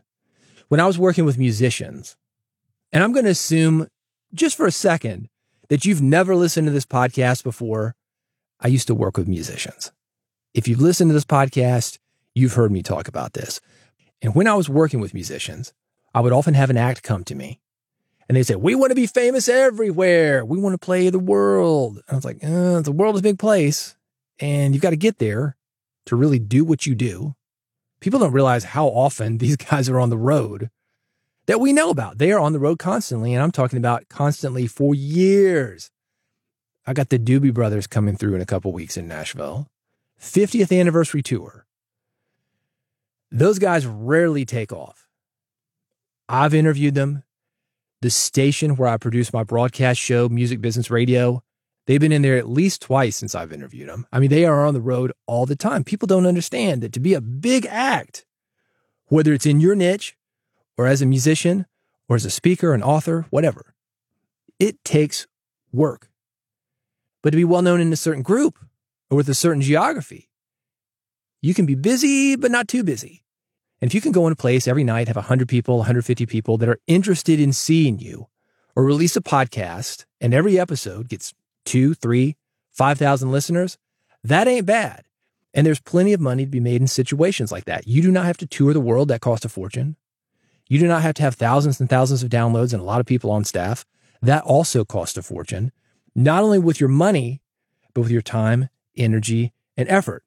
When 0.68 0.80
I 0.80 0.86
was 0.86 0.98
working 0.98 1.26
with 1.26 1.36
musicians, 1.36 2.16
and 2.92 3.04
I'm 3.04 3.12
going 3.12 3.26
to 3.26 3.30
assume 3.30 3.88
just 4.32 4.56
for 4.56 4.66
a 4.66 4.72
second 4.72 5.28
that 5.68 5.84
you've 5.84 6.00
never 6.00 6.34
listened 6.34 6.66
to 6.66 6.72
this 6.72 6.86
podcast 6.86 7.44
before, 7.44 7.94
I 8.58 8.68
used 8.68 8.86
to 8.86 8.94
work 8.94 9.18
with 9.18 9.28
musicians. 9.28 9.92
If 10.54 10.68
you've 10.68 10.80
listened 10.80 11.08
to 11.10 11.14
this 11.14 11.24
podcast, 11.24 11.98
you've 12.34 12.54
heard 12.54 12.70
me 12.72 12.82
talk 12.82 13.08
about 13.08 13.32
this. 13.32 13.60
And 14.20 14.34
when 14.34 14.46
I 14.46 14.54
was 14.54 14.68
working 14.68 15.00
with 15.00 15.14
musicians, 15.14 15.72
I 16.14 16.20
would 16.20 16.32
often 16.32 16.54
have 16.54 16.70
an 16.70 16.76
act 16.76 17.02
come 17.02 17.24
to 17.24 17.34
me 17.34 17.60
and 18.28 18.36
they 18.36 18.42
say, 18.42 18.54
We 18.54 18.74
want 18.74 18.90
to 18.90 18.94
be 18.94 19.06
famous 19.06 19.48
everywhere. 19.48 20.44
We 20.44 20.58
want 20.58 20.74
to 20.74 20.84
play 20.84 21.08
the 21.10 21.18
world. 21.18 21.96
And 21.96 22.04
I 22.10 22.14
was 22.14 22.24
like, 22.24 22.44
uh, 22.44 22.82
The 22.82 22.92
world 22.92 23.14
is 23.14 23.20
a 23.20 23.24
big 23.24 23.38
place 23.38 23.96
and 24.38 24.74
you've 24.74 24.82
got 24.82 24.90
to 24.90 24.96
get 24.96 25.18
there 25.18 25.56
to 26.06 26.16
really 26.16 26.38
do 26.38 26.64
what 26.64 26.86
you 26.86 26.94
do. 26.94 27.34
People 28.00 28.20
don't 28.20 28.32
realize 28.32 28.64
how 28.64 28.88
often 28.88 29.38
these 29.38 29.56
guys 29.56 29.88
are 29.88 30.00
on 30.00 30.10
the 30.10 30.18
road 30.18 30.70
that 31.46 31.60
we 31.60 31.72
know 31.72 31.90
about. 31.90 32.18
They 32.18 32.32
are 32.32 32.40
on 32.40 32.52
the 32.52 32.60
road 32.60 32.78
constantly, 32.78 33.34
and 33.34 33.42
I'm 33.42 33.50
talking 33.50 33.78
about 33.78 34.08
constantly 34.08 34.66
for 34.66 34.94
years. 34.94 35.90
I 36.86 36.92
got 36.92 37.08
the 37.08 37.18
Doobie 37.18 37.54
Brothers 37.54 37.86
coming 37.86 38.16
through 38.16 38.34
in 38.34 38.40
a 38.40 38.46
couple 38.46 38.72
weeks 38.72 38.96
in 38.96 39.08
Nashville, 39.08 39.68
50th 40.22 40.78
anniversary 40.78 41.22
tour. 41.22 41.66
Those 43.30 43.58
guys 43.58 43.86
rarely 43.86 44.44
take 44.44 44.72
off. 44.72 45.08
I've 46.28 46.54
interviewed 46.54 46.94
them. 46.94 47.24
The 48.00 48.10
station 48.10 48.76
where 48.76 48.88
I 48.88 48.96
produce 48.96 49.32
my 49.32 49.44
broadcast 49.44 50.00
show, 50.00 50.28
Music 50.28 50.60
Business 50.60 50.90
Radio, 50.90 51.42
They've 51.86 52.00
been 52.00 52.12
in 52.12 52.22
there 52.22 52.36
at 52.36 52.48
least 52.48 52.82
twice 52.82 53.16
since 53.16 53.34
I've 53.34 53.52
interviewed 53.52 53.88
them. 53.88 54.06
I 54.12 54.20
mean, 54.20 54.30
they 54.30 54.44
are 54.44 54.64
on 54.64 54.74
the 54.74 54.80
road 54.80 55.12
all 55.26 55.46
the 55.46 55.56
time. 55.56 55.82
People 55.82 56.06
don't 56.06 56.26
understand 56.26 56.82
that 56.82 56.92
to 56.92 57.00
be 57.00 57.14
a 57.14 57.20
big 57.20 57.66
act, 57.66 58.24
whether 59.06 59.32
it's 59.32 59.46
in 59.46 59.60
your 59.60 59.74
niche 59.74 60.16
or 60.78 60.86
as 60.86 61.02
a 61.02 61.06
musician 61.06 61.66
or 62.08 62.16
as 62.16 62.24
a 62.24 62.30
speaker, 62.30 62.72
an 62.72 62.82
author, 62.82 63.26
whatever, 63.30 63.74
it 64.60 64.82
takes 64.84 65.26
work. 65.72 66.08
But 67.20 67.30
to 67.30 67.36
be 67.36 67.44
well 67.44 67.62
known 67.62 67.80
in 67.80 67.92
a 67.92 67.96
certain 67.96 68.22
group 68.22 68.58
or 69.12 69.16
with 69.16 69.28
a 69.28 69.34
certain 69.34 69.60
geography, 69.60 70.30
you 71.42 71.52
can 71.52 71.66
be 71.66 71.74
busy, 71.74 72.34
but 72.34 72.50
not 72.50 72.66
too 72.66 72.82
busy. 72.82 73.22
And 73.82 73.90
if 73.90 73.94
you 73.94 74.00
can 74.00 74.10
go 74.10 74.26
in 74.26 74.32
a 74.32 74.36
place 74.36 74.66
every 74.66 74.84
night, 74.84 75.06
have 75.06 75.16
100 75.16 75.46
people, 75.46 75.76
150 75.76 76.24
people 76.24 76.56
that 76.56 76.68
are 76.68 76.80
interested 76.86 77.38
in 77.38 77.52
seeing 77.52 77.98
you, 77.98 78.28
or 78.74 78.84
release 78.84 79.14
a 79.14 79.20
podcast, 79.20 80.06
and 80.18 80.32
every 80.32 80.58
episode 80.58 81.10
gets 81.10 81.34
two, 81.66 81.92
three, 81.92 82.36
5,000 82.70 83.30
listeners, 83.30 83.76
that 84.24 84.48
ain't 84.48 84.64
bad. 84.64 85.04
And 85.52 85.66
there's 85.66 85.80
plenty 85.80 86.14
of 86.14 86.20
money 86.20 86.46
to 86.46 86.50
be 86.50 86.58
made 86.58 86.80
in 86.80 86.86
situations 86.86 87.52
like 87.52 87.66
that. 87.66 87.86
You 87.86 88.00
do 88.00 88.10
not 88.10 88.24
have 88.24 88.38
to 88.38 88.46
tour 88.46 88.72
the 88.72 88.80
world, 88.80 89.08
that 89.08 89.20
costs 89.20 89.44
a 89.44 89.50
fortune. 89.50 89.96
You 90.70 90.78
do 90.78 90.88
not 90.88 91.02
have 91.02 91.16
to 91.16 91.22
have 91.22 91.34
thousands 91.34 91.80
and 91.80 91.90
thousands 91.90 92.22
of 92.22 92.30
downloads 92.30 92.72
and 92.72 92.80
a 92.80 92.86
lot 92.86 93.00
of 93.00 93.04
people 93.04 93.30
on 93.30 93.44
staff. 93.44 93.84
That 94.22 94.42
also 94.44 94.86
costs 94.86 95.18
a 95.18 95.22
fortune. 95.22 95.70
not 96.14 96.42
only 96.42 96.58
with 96.58 96.80
your 96.80 96.88
money, 96.88 97.42
but 97.92 98.02
with 98.02 98.10
your 98.10 98.22
time, 98.22 98.70
energy, 98.96 99.52
and 99.76 99.88
effort. 99.88 100.24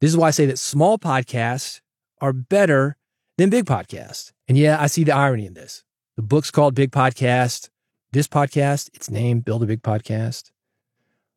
This 0.00 0.10
is 0.10 0.16
why 0.16 0.28
I 0.28 0.32
say 0.32 0.46
that 0.46 0.58
small 0.58 0.98
podcasts 0.98 1.80
are 2.20 2.32
better 2.32 2.96
than 3.38 3.50
big 3.50 3.64
podcasts. 3.64 4.32
And 4.48 4.58
yeah, 4.58 4.80
I 4.80 4.86
see 4.86 5.04
the 5.04 5.14
irony 5.14 5.46
in 5.46 5.54
this. 5.54 5.84
The 6.16 6.22
book's 6.22 6.50
called 6.50 6.74
Big 6.74 6.90
Podcast. 6.90 7.70
This 8.12 8.28
podcast, 8.28 8.90
its 8.94 9.10
name, 9.10 9.40
Build 9.40 9.62
a 9.62 9.66
Big 9.66 9.82
Podcast. 9.82 10.50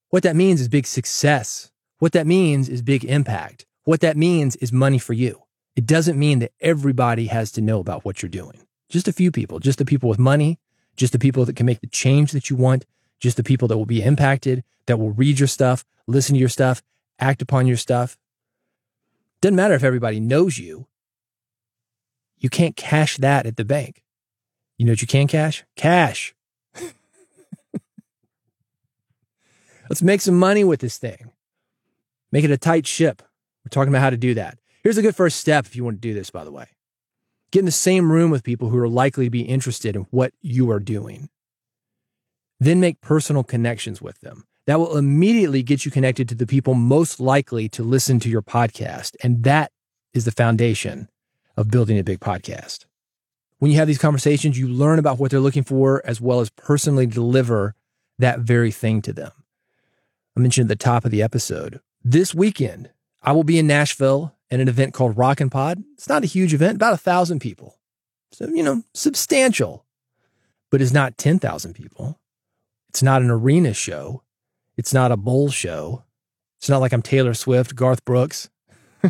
What 0.10 0.24
that 0.24 0.36
means 0.36 0.62
is 0.62 0.68
big 0.68 0.88
success. 0.88 1.72
What 2.00 2.12
that 2.12 2.28
means 2.28 2.68
is 2.68 2.82
big 2.82 3.06
impact. 3.06 3.66
What 3.84 4.02
that 4.02 4.18
means 4.18 4.56
is 4.58 4.74
money 4.74 4.98
for 4.98 5.14
you. 5.14 5.44
It 5.76 5.86
doesn't 5.86 6.20
mean 6.20 6.40
that 6.40 6.52
everybody 6.60 7.28
has 7.28 7.52
to 7.54 7.62
know 7.62 7.80
about 7.80 8.04
what 8.04 8.22
you're 8.22 8.30
doing. 8.30 8.66
Just 8.90 9.08
a 9.08 9.14
few 9.14 9.32
people, 9.32 9.60
just 9.60 9.78
the 9.78 9.86
people 9.86 10.10
with 10.10 10.20
money, 10.20 10.60
just 10.96 11.14
the 11.14 11.20
people 11.20 11.46
that 11.46 11.56
can 11.56 11.66
make 11.66 11.82
the 11.82 11.88
change 11.88 12.32
that 12.32 12.50
you 12.50 12.56
want, 12.56 12.86
just 13.20 13.38
the 13.38 13.44
people 13.44 13.68
that 13.68 13.78
will 13.78 13.86
be 13.86 14.04
impacted, 14.04 14.64
that 14.88 14.98
will 14.98 15.12
read 15.12 15.40
your 15.40 15.48
stuff, 15.48 15.86
listen 16.08 16.34
to 16.34 16.40
your 16.40 16.50
stuff, 16.50 16.82
act 17.20 17.42
upon 17.42 17.68
your 17.68 17.78
stuff. 17.78 18.18
Doesn't 19.42 19.56
matter 19.56 19.74
if 19.74 19.84
everybody 19.84 20.20
knows 20.20 20.58
you. 20.58 20.88
You 22.38 22.50
can't 22.50 22.76
cash 22.76 23.18
that 23.18 23.46
at 23.46 23.58
the 23.58 23.66
bank. 23.66 24.04
You 24.78 24.86
know 24.86 24.92
what 24.92 25.02
you 25.02 25.08
can 25.08 25.28
cash? 25.28 25.64
Cash. 25.76 26.36
Let's 29.90 30.02
make 30.02 30.22
some 30.22 30.38
money 30.38 30.64
with 30.64 30.80
this 30.80 30.98
thing. 30.98 31.32
Make 32.32 32.44
it 32.44 32.52
a 32.52 32.58
tight 32.58 32.86
ship. 32.88 33.22
We're 33.64 33.70
talking 33.70 33.94
about 33.94 34.02
how 34.02 34.10
to 34.10 34.18
do 34.18 34.34
that. 34.34 34.58
Here's 34.84 34.98
a 34.98 35.02
good 35.02 35.16
first 35.16 35.40
step 35.40 35.66
if 35.66 35.76
you 35.76 35.84
want 35.84 35.98
to 35.98 36.08
do 36.08 36.14
this, 36.14 36.30
by 36.30 36.44
the 36.44 36.52
way. 36.52 36.68
Get 37.52 37.60
in 37.60 37.66
the 37.66 37.72
same 37.72 38.12
room 38.12 38.32
with 38.32 38.44
people 38.44 38.70
who 38.70 38.78
are 38.78 38.90
likely 38.90 39.26
to 39.26 39.32
be 39.32 39.42
interested 39.42 39.96
in 39.96 40.04
what 40.12 40.34
you 40.42 40.70
are 40.70 40.80
doing. 40.80 41.30
Then 42.60 42.80
make 42.80 43.02
personal 43.02 43.44
connections 43.44 44.02
with 44.02 44.20
them. 44.22 44.46
That 44.68 44.80
will 44.80 44.98
immediately 44.98 45.62
get 45.64 45.86
you 45.86 45.92
connected 45.92 46.28
to 46.30 46.36
the 46.36 46.48
people 46.48 46.74
most 46.74 47.20
likely 47.20 47.70
to 47.70 47.84
listen 47.84 48.20
to 48.22 48.30
your 48.30 48.42
podcast. 48.42 49.16
And 49.22 49.44
that 49.44 49.72
is 50.14 50.26
the 50.26 50.32
foundation 50.32 51.10
of 51.56 51.70
building 51.70 52.00
a 52.00 52.04
big 52.04 52.20
podcast. 52.20 52.86
When 53.60 53.72
you 53.72 53.78
have 53.78 53.88
these 53.88 53.98
conversations, 53.98 54.58
you 54.58 54.68
learn 54.68 55.00
about 55.00 55.20
what 55.20 55.32
they're 55.32 55.40
looking 55.40 55.64
for 55.64 56.02
as 56.06 56.20
well 56.20 56.40
as 56.40 56.50
personally 56.50 57.06
deliver 57.06 57.76
that 58.20 58.40
very 58.40 58.72
thing 58.72 59.02
to 59.04 59.14
them. 59.14 59.32
I 60.36 60.40
mentioned 60.40 60.70
at 60.70 60.80
the 60.80 60.84
top 60.84 61.06
of 61.06 61.12
the 61.12 61.22
episode, 61.22 61.80
this 62.04 62.36
weekend, 62.36 62.90
I 63.24 63.32
will 63.32 63.44
be 63.44 63.58
in 63.58 63.68
Nashville 63.68 64.36
at 64.52 64.60
an 64.60 64.68
event 64.68 64.94
called 64.94 65.16
RocknPod. 65.16 65.84
It's 65.94 66.10
not 66.10 66.24
a 66.24 66.28
huge 66.28 66.54
event, 66.54 66.76
about 66.76 66.94
a 66.94 66.98
thousand 66.98 67.40
people. 67.40 67.78
So, 68.32 68.48
you 68.48 68.64
know, 68.64 68.84
substantial, 68.94 69.86
but 70.70 70.82
it's 70.82 70.92
not 70.92 71.18
10,000 71.18 71.74
people. 71.74 72.20
It's 72.90 73.02
not 73.02 73.22
an 73.22 73.30
arena 73.30 73.74
show. 73.74 74.24
It's 74.78 74.94
not 74.94 75.12
a 75.12 75.18
bowl 75.18 75.50
show. 75.50 76.04
It's 76.58 76.70
not 76.70 76.80
like 76.80 76.94
I'm 76.94 77.02
Taylor 77.02 77.34
Swift, 77.34 77.76
Garth 77.76 78.04
Brooks. 78.06 78.50
I 79.04 79.10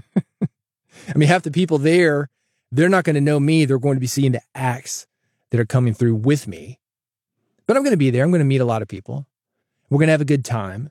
mean, 1.16 1.30
half 1.30 1.44
the 1.44 1.52
people 1.52 1.78
there, 1.78 2.30
they're 2.72 2.90
not 2.90 3.04
going 3.04 3.16
to 3.16 3.22
know 3.22 3.40
me. 3.40 3.66
They're 3.66 3.80
going 3.80 3.96
to 3.96 4.02
be 4.02 4.08
seeing 4.08 4.32
the 4.32 4.42
acts 4.54 5.08
that 5.52 5.60
are 5.60 5.66
coming 5.66 5.94
through 5.94 6.16
with 6.16 6.48
me. 6.48 6.80
But 7.68 7.78
I'm 7.78 7.84
going 7.84 7.94
to 7.94 7.98
be 7.98 8.10
there. 8.10 8.24
I'm 8.24 8.32
going 8.32 8.40
to 8.40 8.46
meet 8.46 8.62
a 8.62 8.66
lot 8.66 8.82
of 8.82 8.88
people. 8.88 9.28
We're 9.90 10.00
going 10.00 10.08
to 10.08 10.14
have 10.14 10.22
a 10.22 10.26
good 10.26 10.46
time. 10.46 10.90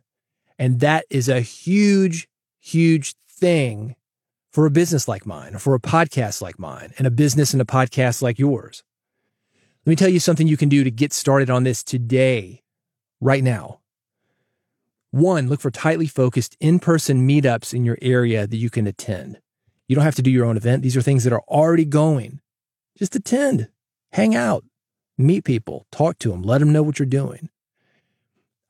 And 0.59 0.81
that 0.81 1.05
is 1.11 1.29
a 1.29 1.41
huge, 1.41 2.29
huge 2.61 3.15
thing 3.29 3.97
for 4.53 4.67
a 4.67 4.71
business 4.71 5.09
like 5.09 5.27
mine 5.27 5.55
or 5.55 5.59
for 5.59 5.75
a 5.75 5.81
podcast 5.81 6.41
like 6.41 6.59
mine 6.59 6.93
and 6.97 7.07
a 7.07 7.11
business 7.11 7.53
and 7.53 7.61
a 7.61 7.67
podcast 7.67 8.23
like 8.23 8.39
yours. 8.39 8.83
Let 9.85 9.91
me 9.91 9.97
tell 9.97 10.09
you 10.09 10.21
something 10.21 10.47
you 10.47 10.57
can 10.57 10.69
do 10.69 10.85
to 10.85 10.91
get 10.91 11.13
started 11.13 11.51
on 11.51 11.65
this 11.65 11.83
today, 11.83 12.63
right 13.21 13.43
now. 13.43 13.81
One, 15.15 15.49
look 15.49 15.61
for 15.61 15.71
tightly 15.71 16.09
focused 16.09 16.57
in 16.59 16.81
person 16.81 17.29
meetups 17.29 17.73
in 17.73 17.85
your 17.85 17.97
area 18.03 18.49
that 18.49 18.57
you 18.57 18.69
can 18.69 18.89
attend. 18.89 19.39
You 19.87 19.95
don't 19.95 20.05
have 20.05 20.17
to 20.17 20.23
do 20.23 20.31
your 20.31 20.45
own 20.45 20.57
event. 20.57 20.83
These 20.83 20.97
are 20.97 21.03
things 21.03 21.23
that 21.23 21.33
are 21.33 21.45
already 21.47 21.85
going. 21.85 22.41
Just 22.99 23.15
attend, 23.15 23.69
hang 24.11 24.35
out, 24.35 24.65
meet 25.17 25.45
people, 25.45 25.87
talk 25.93 26.19
to 26.19 26.31
them, 26.31 26.43
let 26.43 26.59
them 26.59 26.73
know 26.73 26.83
what 26.83 26.99
you're 26.99 27.07
doing. 27.07 27.49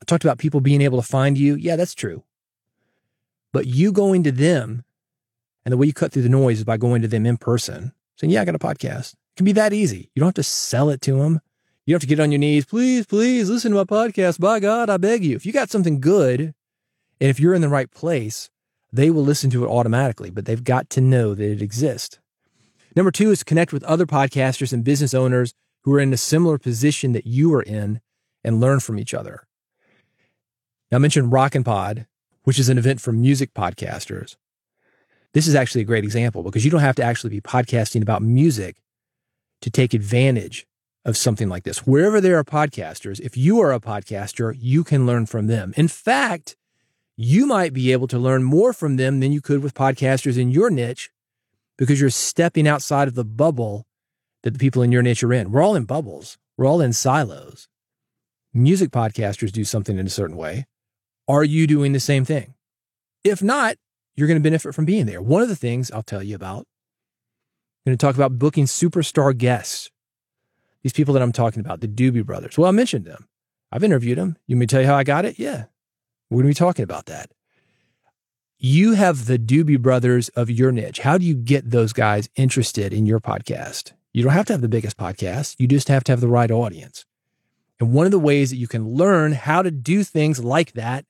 I 0.03 0.05
talked 0.05 0.23
about 0.23 0.37
people 0.37 0.61
being 0.61 0.83
able 0.83 1.01
to 1.01 1.09
find 1.09 1.39
you. 1.39 1.55
Yeah, 1.55 1.77
that's 1.77 1.95
true. 1.95 2.25
But 3.55 3.67
you 3.67 3.91
going 3.91 4.23
to 4.25 4.33
them 4.33 4.85
and 5.65 5.73
the 5.73 5.79
way 5.79 5.87
you 5.87 5.95
cut 5.95 6.13
through 6.13 6.25
the 6.25 6.29
noise 6.29 6.59
is 6.59 6.65
by 6.65 6.77
going 6.77 7.01
to 7.01 7.09
them 7.09 7.25
in 7.25 7.39
person, 7.39 7.95
saying, 8.19 8.31
Yeah, 8.31 8.43
I 8.43 8.45
got 8.45 8.55
a 8.55 8.59
podcast. 8.59 9.15
It 9.15 9.37
can 9.39 9.47
be 9.47 9.53
that 9.53 9.73
easy. 9.73 10.11
You 10.15 10.21
don't 10.21 10.29
have 10.29 10.35
to 10.35 10.43
sell 10.43 10.91
it 10.91 11.01
to 11.01 11.21
them. 11.21 11.41
You 11.87 11.93
don't 11.93 11.97
have 11.97 12.09
to 12.09 12.15
get 12.15 12.21
on 12.21 12.33
your 12.33 12.39
knees. 12.39 12.65
Please, 12.65 13.05
please 13.05 13.51
listen 13.51 13.73
to 13.73 13.77
my 13.77 13.85
podcast. 13.85 14.41
By 14.41 14.59
God, 14.59 14.89
I 14.89 14.97
beg 14.97 15.23
you. 15.23 15.37
If 15.37 15.45
you 15.45 15.53
got 15.53 15.71
something 15.71 16.01
good, 16.01 16.41
and 16.41 17.31
if 17.31 17.39
you're 17.39 17.55
in 17.55 17.61
the 17.61 17.69
right 17.69 17.91
place, 17.91 18.49
they 18.91 19.11
will 19.11 19.23
listen 19.23 19.51
to 19.51 19.65
it 19.65 19.69
automatically, 19.69 20.31
but 20.31 20.47
they've 20.47 20.65
got 20.65 20.89
to 20.91 21.03
know 21.03 21.35
that 21.35 21.45
it 21.45 21.61
exists. 21.61 22.19
Number 22.97 23.11
two 23.11 23.31
is 23.31 23.43
connect 23.43 23.73
with 23.73 23.85
other 23.85 24.07
podcasters 24.07 24.73
and 24.73 24.83
business 24.83 25.13
owners 25.13 25.53
who 25.83 25.93
are 25.93 26.01
in 26.01 26.13
a 26.13 26.17
similar 26.17 26.57
position 26.57 27.13
that 27.13 27.27
you 27.27 27.53
are 27.53 27.63
in 27.63 28.01
and 28.43 28.61
learn 28.61 28.81
from 28.81 28.99
each 28.99 29.13
other. 29.13 29.47
Now, 30.91 30.97
I 30.97 31.01
mentioned 31.01 31.33
RocknPod, 31.33 32.07
which 32.45 32.59
is 32.59 32.69
an 32.71 32.79
event 32.79 33.01
for 33.01 33.13
music 33.13 33.53
podcasters. 33.53 34.37
This 35.35 35.47
is 35.47 35.55
actually 35.55 35.83
a 35.83 35.87
great 35.87 36.05
example 36.05 36.43
because 36.43 36.65
you 36.65 36.71
don't 36.71 36.81
have 36.81 36.97
to 36.97 37.03
actually 37.03 37.31
be 37.31 37.41
podcasting 37.41 38.01
about 38.01 38.23
music 38.23 38.77
to 39.61 39.71
take 39.71 39.93
advantage 39.93 40.67
of 41.05 41.17
something 41.17 41.49
like 41.49 41.65
this. 41.65 41.87
Wherever 41.87 42.21
there 42.21 42.39
are 42.39 42.45
podcasters, 42.45 43.21
if 43.21 43.37
you 43.37 43.61
are 43.61 43.73
a 43.73 43.81
podcaster, 43.81 44.57
you 44.59 44.85
can 44.85 45.07
learn 45.07 45.27
from 45.27 45.47
them. 45.47 45.75
In 45.77 45.89
fact, 45.89 46.57
you 47.17 47.47
might 47.47 47.73
be 47.73 47.93
able 47.93 48.09
to 48.09 48.19
learn 48.19 48.43
more 48.43 48.73
from 48.73 48.97
them 48.97 49.21
than 49.21 49.33
you 49.33 49.41
could 49.41 49.63
with 49.63 49.75
podcasters 49.75 50.39
in 50.39 50.51
your 50.51 50.71
niche 50.71 51.11
because 51.77 52.01
you're 52.01 52.11
stepping 52.11 52.67
outside 52.67 53.09
of 53.09 53.15
the 53.15 53.25
bubble 53.25 53.87
that 54.43 54.53
the 54.53 54.59
people 54.59 54.83
in 54.83 54.93
your 54.93 55.03
niche 55.03 55.23
are 55.23 55.33
in. 55.33 55.53
We're 55.53 55.63
all 55.63 55.77
in 55.77 55.85
bubbles, 55.85 56.39
we're 56.57 56.67
all 56.67 56.81
in 56.81 56.93
silos. 56.93 57.69
Music 58.53 58.91
podcasters 58.91 59.51
do 59.51 59.65
something 59.65 59.99
in 59.99 60.07
a 60.07 60.11
certain 60.11 60.37
way. 60.37 60.67
Are 61.27 61.45
you 61.45 61.67
doing 61.67 61.93
the 61.93 62.01
same 62.01 62.25
thing? 62.25 62.55
If 63.25 63.43
not, 63.43 63.77
you're 64.15 64.29
going 64.29 64.39
to 64.39 64.45
benefit 64.45 64.75
from 64.75 64.85
being 64.85 65.07
there. 65.07 65.21
One 65.21 65.43
of 65.43 65.49
the 65.49 65.57
things 65.57 65.91
I'll 65.91 66.03
tell 66.03 66.23
you 66.23 66.37
about, 66.37 66.67
I'm 67.87 67.91
going 67.91 67.99
to 67.99 68.07
talk 68.07 68.15
about 68.15 68.39
booking 68.39 68.67
superstar 68.67 69.37
guests. 69.37 69.91
These 70.85 70.93
people 70.93 71.13
that 71.15 71.23
I'm 71.23 71.33
talking 71.33 71.59
about, 71.59 71.81
the 71.81 71.89
Doobie 71.89 72.25
Brothers. 72.25 72.57
Well, 72.57 72.69
I 72.69 72.71
mentioned 72.71 73.07
them. 73.07 73.27
I've 73.73 73.83
interviewed 73.83 74.19
them. 74.19 74.37
You 74.47 74.55
may 74.55 74.67
tell 74.67 74.81
you 74.81 74.87
how 74.87 74.95
I 74.95 75.03
got 75.03 75.25
it? 75.25 75.37
Yeah. 75.37 75.65
We're 76.31 76.43
going 76.43 76.55
to 76.55 76.61
be 76.61 76.65
talking 76.65 76.85
about 76.85 77.07
that. 77.07 77.33
You 78.59 78.93
have 78.93 79.27
the 79.27 79.39
Doobie 79.39 79.83
Brothers 79.83 80.29
of 80.31 80.49
your 80.49 80.71
niche. 80.71 81.01
How 81.01 81.19
do 81.19 81.27
you 81.27 81.35
get 81.35 81.71
those 81.71 81.93
guys 81.93 82.29
interested 82.37 82.95
in 82.95 83.05
your 83.05 83.19
podcast? 83.19 83.93
You 84.13 84.23
don't 84.23 84.33
have 84.33 84.47
to 84.47 84.53
have 84.53 84.63
the 84.63 84.69
biggest 84.69 84.97
podcast. 84.97 85.57
You 85.59 85.67
just 85.67 85.89
have 85.89 86.05
to 86.05 86.13
have 86.13 86.21
the 86.21 86.29
right 86.29 86.51
audience. 86.51 87.05
And 87.81 87.93
one 87.93 88.07
of 88.07 88.13
the 88.13 88.19
ways 88.21 88.51
that 88.51 88.57
you 88.57 88.69
can 88.69 88.95
learn 88.95 89.33
how 89.33 89.63
to 89.63 89.73
do 89.73 90.05
things 90.05 90.45
like 90.45 90.73
that 90.75 91.05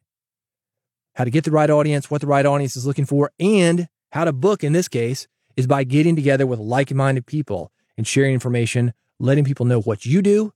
how 1.15 1.25
to 1.25 1.31
get 1.31 1.45
the 1.45 1.51
right 1.51 1.71
audience, 1.71 2.11
what 2.11 2.21
the 2.21 2.27
right 2.27 2.45
audience 2.45 2.77
is 2.77 2.87
looking 2.87 3.07
for, 3.07 3.31
and 3.41 3.89
how 4.13 4.25
to 4.25 4.33
book 4.33 4.63
in 4.63 4.73
this 4.73 4.89
case 4.89 5.27
is 5.57 5.67
by 5.67 5.85
getting 5.85 6.17
together 6.17 6.47
with 6.47 6.59
like 6.59 6.93
minded 6.93 7.27
people 7.27 7.73
and 7.97 8.07
sharing 8.07 8.35
information, 8.35 8.93
letting 9.25 9.45
people 9.45 9.67
know 9.67 9.81
what 9.81 10.05
you 10.05 10.21
do, 10.23 10.53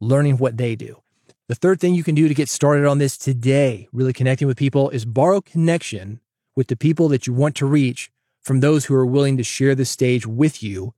learning 0.00 0.36
what 0.36 0.56
they 0.56 0.76
do. 0.76 1.02
The 1.48 1.54
third 1.54 1.80
thing 1.80 1.94
you 1.94 2.04
can 2.04 2.14
do 2.14 2.28
to 2.28 2.34
get 2.34 2.48
started 2.48 2.84
on 2.86 2.98
this 2.98 3.16
today, 3.16 3.88
really 3.92 4.12
connecting 4.12 4.46
with 4.46 4.56
people, 4.56 4.90
is 4.90 5.04
borrow 5.04 5.40
connection 5.40 6.20
with 6.54 6.66
the 6.66 6.76
people 6.76 7.08
that 7.08 7.26
you 7.26 7.32
want 7.32 7.54
to 7.56 7.66
reach 7.66 8.10
from 8.42 8.60
those 8.60 8.84
who 8.84 8.94
are 8.94 9.06
willing 9.06 9.36
to 9.36 9.42
share 9.42 9.74
the 9.74 9.84
stage 9.84 10.26
with 10.26 10.62
you, 10.62 10.92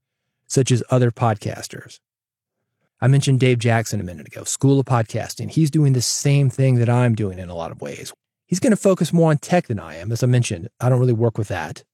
such 0.47 0.71
as 0.71 0.83
other 0.91 1.11
podcasters. 1.11 2.01
I 3.01 3.07
mentioned 3.07 3.39
Dave 3.39 3.61
Jackson 3.61 4.01
a 4.01 4.05
minute 4.05 4.27
ago, 4.27 4.43
School 4.43 4.81
of 4.81 4.87
Podcasting. 4.87 5.51
He's 5.51 5.71
doing 5.71 5.93
the 5.93 6.03
same 6.03 6.51
thing 6.51 6.77
that 6.77 6.89
I'm 6.89 7.15
doing 7.15 7.39
in 7.39 7.49
a 7.49 7.55
lot 7.55 7.71
of 7.71 7.81
ways. 7.81 8.13
He's 8.47 8.61
going 8.61 8.73
to 8.73 8.77
focus 8.77 9.13
more 9.13 9.31
on 9.31 9.39
tech 9.39 9.69
than 9.69 9.79
I 9.79 9.97
am. 9.97 10.11
As 10.11 10.23
I 10.23 10.27
mentioned, 10.27 10.69
I 10.81 10.89
don't 10.89 10.99
really 10.99 11.13
work 11.13 11.39
with 11.39 11.49
that. 11.49 11.85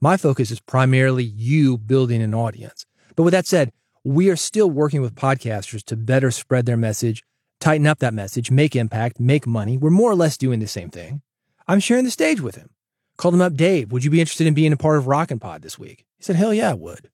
My 0.00 0.16
focus 0.16 0.50
is 0.50 0.60
primarily 0.60 1.24
you 1.24 1.76
building 1.76 2.22
an 2.22 2.34
audience. 2.34 2.86
But 3.14 3.24
with 3.24 3.32
that 3.32 3.46
said, 3.46 3.72
we 4.04 4.28
are 4.28 4.36
still 4.36 4.70
working 4.70 5.00
with 5.00 5.14
podcasters 5.14 5.84
to 5.84 5.96
better 5.96 6.30
spread 6.30 6.66
their 6.66 6.76
message, 6.76 7.22
tighten 7.60 7.86
up 7.86 7.98
that 8.00 8.14
message, 8.14 8.50
make 8.50 8.74
impact, 8.74 9.20
make 9.20 9.46
money. 9.46 9.76
We're 9.76 9.90
more 9.90 10.10
or 10.10 10.16
less 10.16 10.36
doing 10.36 10.60
the 10.60 10.66
same 10.66 10.90
thing. 10.90 11.22
I'm 11.68 11.80
sharing 11.80 12.04
the 12.04 12.10
stage 12.10 12.40
with 12.40 12.56
him. 12.56 12.70
Called 13.16 13.34
him 13.34 13.42
up, 13.42 13.54
Dave, 13.54 13.92
would 13.92 14.04
you 14.04 14.10
be 14.10 14.20
interested 14.20 14.46
in 14.46 14.54
being 14.54 14.72
a 14.72 14.76
part 14.76 14.98
of 14.98 15.04
RocknPod 15.04 15.62
this 15.62 15.78
week? 15.78 16.04
He 16.16 16.24
said, 16.24 16.36
hell 16.36 16.52
yeah, 16.52 16.70
I 16.70 16.74
would. 16.74 17.08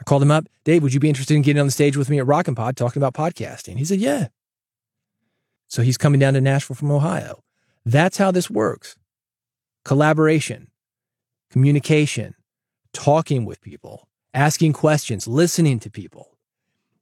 I 0.00 0.04
called 0.04 0.22
him 0.22 0.30
up, 0.30 0.46
Dave, 0.64 0.82
would 0.82 0.92
you 0.92 1.00
be 1.00 1.08
interested 1.08 1.34
in 1.34 1.42
getting 1.42 1.60
on 1.60 1.66
the 1.66 1.72
stage 1.72 1.96
with 1.96 2.10
me 2.10 2.18
at 2.18 2.26
RocknPod 2.26 2.74
talking 2.74 3.00
about 3.00 3.14
podcasting? 3.14 3.78
He 3.78 3.84
said, 3.84 4.00
yeah. 4.00 4.28
So 5.68 5.82
he's 5.82 5.98
coming 5.98 6.20
down 6.20 6.34
to 6.34 6.40
Nashville 6.40 6.76
from 6.76 6.90
Ohio. 6.90 7.42
That's 7.84 8.18
how 8.18 8.30
this 8.30 8.50
works 8.50 8.96
collaboration, 9.84 10.68
communication, 11.50 12.34
talking 12.92 13.44
with 13.44 13.60
people, 13.60 14.08
asking 14.36 14.74
questions, 14.74 15.26
listening 15.26 15.80
to 15.80 15.90
people. 15.90 16.36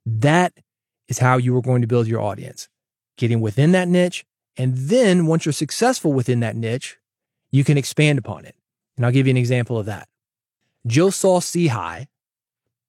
That 0.05 0.53
is 1.07 1.19
how 1.19 1.37
you 1.37 1.55
are 1.57 1.61
going 1.61 1.81
to 1.81 1.87
build 1.87 2.07
your 2.07 2.21
audience. 2.21 2.69
getting 3.17 3.39
within 3.39 3.71
that 3.71 3.87
niche. 3.87 4.25
And 4.57 4.75
then 4.75 5.25
once 5.25 5.45
you're 5.45 5.53
successful 5.53 6.13
within 6.13 6.39
that 6.41 6.55
niche, 6.55 6.97
you 7.51 7.63
can 7.63 7.77
expand 7.77 8.19
upon 8.19 8.45
it. 8.45 8.55
And 8.97 9.05
I'll 9.05 9.11
give 9.11 9.27
you 9.27 9.31
an 9.31 9.37
example 9.37 9.77
of 9.77 9.85
that. 9.85 10.07
Joe 10.87 11.09
Saul 11.09 11.41
Sehy, 11.41 12.07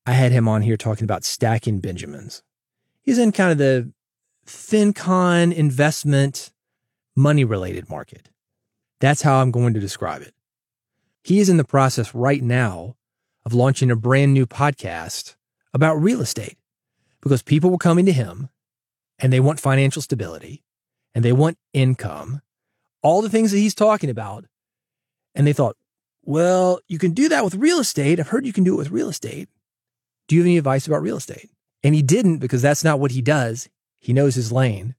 I 0.04 0.12
had 0.12 0.32
him 0.32 0.48
on 0.48 0.62
here 0.62 0.76
talking 0.76 1.04
about 1.04 1.24
stacking 1.24 1.80
Benjamins. 1.80 2.42
He's 3.02 3.18
in 3.18 3.32
kind 3.32 3.52
of 3.52 3.58
the 3.58 3.92
FinCon 4.46 5.54
investment 5.54 6.52
money 7.14 7.44
related 7.44 7.88
market. 7.88 8.28
That's 9.00 9.22
how 9.22 9.40
I'm 9.40 9.50
going 9.50 9.74
to 9.74 9.80
describe 9.80 10.22
it. 10.22 10.34
He 11.22 11.40
is 11.40 11.48
in 11.48 11.56
the 11.56 11.64
process 11.64 12.14
right 12.14 12.42
now 12.42 12.96
of 13.46 13.54
launching 13.54 13.92
a 13.92 13.96
brand 13.96 14.34
new 14.34 14.44
podcast 14.44 15.36
about 15.72 15.94
real 15.94 16.20
estate 16.20 16.58
because 17.22 17.42
people 17.42 17.70
were 17.70 17.78
coming 17.78 18.04
to 18.04 18.12
him 18.12 18.48
and 19.20 19.32
they 19.32 19.38
want 19.38 19.60
financial 19.60 20.02
stability 20.02 20.64
and 21.14 21.24
they 21.24 21.32
want 21.32 21.56
income, 21.72 22.42
all 23.02 23.22
the 23.22 23.30
things 23.30 23.52
that 23.52 23.58
he's 23.58 23.74
talking 23.74 24.10
about. 24.10 24.44
And 25.36 25.46
they 25.46 25.52
thought, 25.52 25.76
well, 26.24 26.80
you 26.88 26.98
can 26.98 27.12
do 27.12 27.28
that 27.28 27.44
with 27.44 27.54
real 27.54 27.78
estate. 27.78 28.18
I've 28.18 28.28
heard 28.28 28.44
you 28.44 28.52
can 28.52 28.64
do 28.64 28.74
it 28.74 28.78
with 28.78 28.90
real 28.90 29.08
estate. 29.08 29.48
Do 30.26 30.34
you 30.34 30.40
have 30.40 30.46
any 30.46 30.58
advice 30.58 30.88
about 30.88 31.02
real 31.02 31.16
estate? 31.16 31.48
And 31.84 31.94
he 31.94 32.02
didn't 32.02 32.38
because 32.38 32.62
that's 32.62 32.82
not 32.82 32.98
what 32.98 33.12
he 33.12 33.22
does. 33.22 33.68
He 34.00 34.12
knows 34.12 34.34
his 34.34 34.50
lane. 34.50 34.96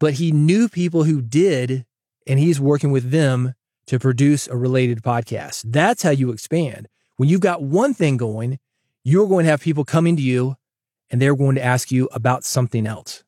But 0.00 0.14
he 0.14 0.32
knew 0.32 0.68
people 0.68 1.04
who 1.04 1.22
did, 1.22 1.86
and 2.26 2.40
he's 2.40 2.58
working 2.58 2.90
with 2.90 3.12
them 3.12 3.54
to 3.86 4.00
produce 4.00 4.48
a 4.48 4.56
related 4.56 5.02
podcast. 5.02 5.62
That's 5.66 6.02
how 6.02 6.10
you 6.10 6.32
expand. 6.32 6.88
When 7.16 7.28
you've 7.28 7.40
got 7.40 7.62
one 7.62 7.94
thing 7.94 8.16
going, 8.16 8.58
you're 9.04 9.28
going 9.28 9.44
to 9.44 9.50
have 9.50 9.60
people 9.60 9.84
coming 9.84 10.16
to 10.16 10.22
you 10.22 10.56
and 11.10 11.20
they're 11.20 11.36
going 11.36 11.54
to 11.54 11.64
ask 11.64 11.92
you 11.92 12.08
about 12.12 12.44
something 12.44 12.86
else. 12.86 13.22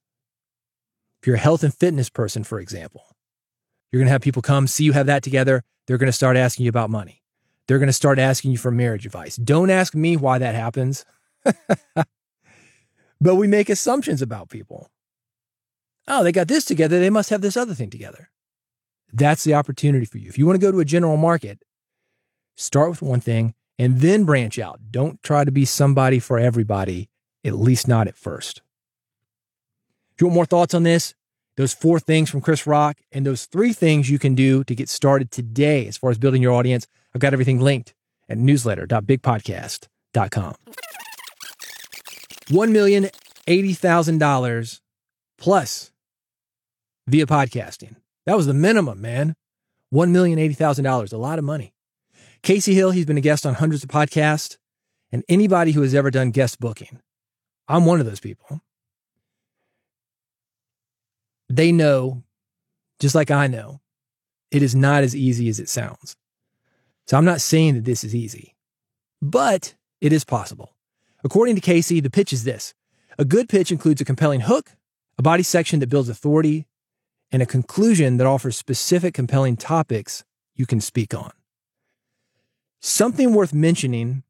If 1.21 1.27
you're 1.27 1.37
a 1.37 1.41
health 1.41 1.63
and 1.63 1.75
fitness 1.75 2.09
person, 2.09 2.45
for 2.45 2.59
example, 2.59 3.05
you're 3.91 4.01
going 4.01 4.09
to 4.09 4.13
have 4.13 4.23
people 4.23 4.43
come 4.43 4.67
see 4.67 4.85
you 4.85 4.93
have 4.93 5.07
that 5.07 5.23
together. 5.23 5.63
They're 5.87 5.99
going 5.99 6.09
to 6.09 6.13
start 6.13 6.37
asking 6.37 6.65
you 6.65 6.71
about 6.71 6.91
money. 6.91 7.23
They're 7.69 7.79
going 7.79 7.89
to 7.89 7.93
start 7.93 8.19
asking 8.19 8.53
you 8.53 8.59
for 8.59 8.71
marriage 8.71 9.07
advice. 9.07 9.37
Don't 9.37 9.71
ask 9.71 9.95
me 9.95 10.17
why 10.17 10.39
that 10.39 10.55
happens. 10.55 11.05
but 13.21 13.37
we 13.37 13.47
make 13.47 13.69
assumptions 13.69 14.23
about 14.23 14.49
people. 14.49 14.91
Oh, 16.09 16.23
they 16.23 16.33
got 16.33 16.49
this 16.49 16.65
together. 16.65 17.01
They 17.01 17.11
must 17.11 17.31
have 17.31 17.41
this 17.41 17.57
other 17.57 17.75
thing 17.75 17.91
together. 17.91 18.31
That's 19.13 19.45
the 19.45 19.55
opportunity 19.55 20.07
for 20.07 20.19
you. 20.19 20.29
If 20.29 20.39
you 20.39 20.47
want 20.47 20.61
to 20.61 20.65
go 20.65 20.73
to 20.73 20.81
a 20.81 20.85
general 20.85 21.17
market, 21.17 21.63
start 22.57 22.91
with 22.91 23.03
one 23.03 23.21
thing 23.21 23.55
and 23.79 24.01
then 24.01 24.25
branch 24.25 24.59
out. 24.59 24.81
Don't 24.91 25.23
try 25.23 25.45
to 25.45 25.51
be 25.51 25.65
somebody 25.65 26.19
for 26.19 26.39
everybody, 26.39 27.09
at 27.45 27.55
least 27.55 27.89
not 27.89 28.09
at 28.09 28.17
first. 28.17 28.61
If 30.15 30.21
you 30.21 30.27
want 30.29 30.35
more 30.35 30.47
thoughts 30.47 30.75
on 30.75 30.83
this, 30.83 31.15
those 31.57 31.75
four 31.75 32.01
things 32.01 32.31
from 32.31 32.41
Chris 32.41 32.67
Rock 32.67 32.99
and 33.13 33.27
those 33.27 33.45
three 33.47 33.73
things 33.73 34.11
you 34.11 34.19
can 34.19 34.35
do 34.35 34.65
to 34.65 34.75
get 34.75 34.89
started 34.89 35.31
today 35.31 35.87
as 35.87 35.97
far 35.97 36.11
as 36.11 36.19
building 36.19 36.43
your 36.43 36.53
audience, 36.53 36.89
I've 37.15 37.21
got 37.21 37.33
everything 37.33 37.61
linked 37.61 37.95
at 38.29 38.39
newsletter.bigpodcast.com. 38.39 40.55
$1,080,000 42.49 44.81
plus 45.39 45.93
via 47.07 47.27
podcasting. 47.27 47.95
That 48.27 48.37
was 48.37 48.47
the 48.47 48.55
minimum, 48.55 49.01
man. 49.01 49.35
$1,080,000, 49.93 51.13
a 51.13 51.17
lot 51.17 51.39
of 51.39 51.45
money. 51.45 51.73
Casey 52.47 52.75
Hill, 52.75 52.93
he's 52.93 53.07
been 53.07 53.19
a 53.19 53.21
guest 53.21 53.45
on 53.45 53.55
hundreds 53.55 53.83
of 53.83 53.91
podcasts, 53.91 54.57
and 55.11 55.25
anybody 55.29 55.73
who 55.73 55.83
has 55.83 55.97
ever 55.97 56.13
done 56.13 56.31
guest 56.31 56.61
booking. 56.61 57.01
I'm 57.67 57.85
one 57.85 57.99
of 57.99 58.07
those 58.07 58.21
people. 58.21 58.61
They 61.49 61.73
know, 61.73 62.23
just 63.01 63.17
like 63.17 63.33
I 63.33 63.49
know, 63.49 63.81
it 64.53 64.63
is 64.63 64.77
not 64.77 65.03
as 65.03 65.17
easy 65.17 65.49
as 65.49 65.59
it 65.59 65.69
sounds. 65.69 66.15
So 67.09 67.17
I'm 67.17 67.25
not 67.25 67.41
saying 67.41 67.75
that 67.75 67.85
this 67.85 68.05
is 68.05 68.15
easy, 68.15 68.55
but 69.21 69.75
it 70.01 70.13
is 70.13 70.25
possible. 70.25 70.77
According 71.25 71.57
to 71.57 71.61
Casey, 71.61 71.99
the 71.99 72.11
pitch 72.11 72.33
is 72.33 72.45
this 72.45 72.75
a 73.19 73.25
good 73.25 73.49
pitch 73.49 73.73
includes 73.73 74.01
a 74.01 74.05
compelling 74.05 74.43
hook, 74.43 74.77
a 75.19 75.23
body 75.23 75.43
section 75.43 75.81
that 75.81 75.89
builds 75.89 76.09
authority, 76.09 76.69
and 77.33 77.43
a 77.43 77.47
conclusion 77.47 78.19
that 78.19 78.27
offers 78.29 78.57
specific 78.57 79.15
compelling 79.15 79.57
topics 79.57 80.23
you 80.55 80.65
can 80.65 80.81
speak 80.81 81.13
on. 81.13 81.33
Something 82.81 83.35
worth 83.35 83.53
mentioning, 83.53 84.23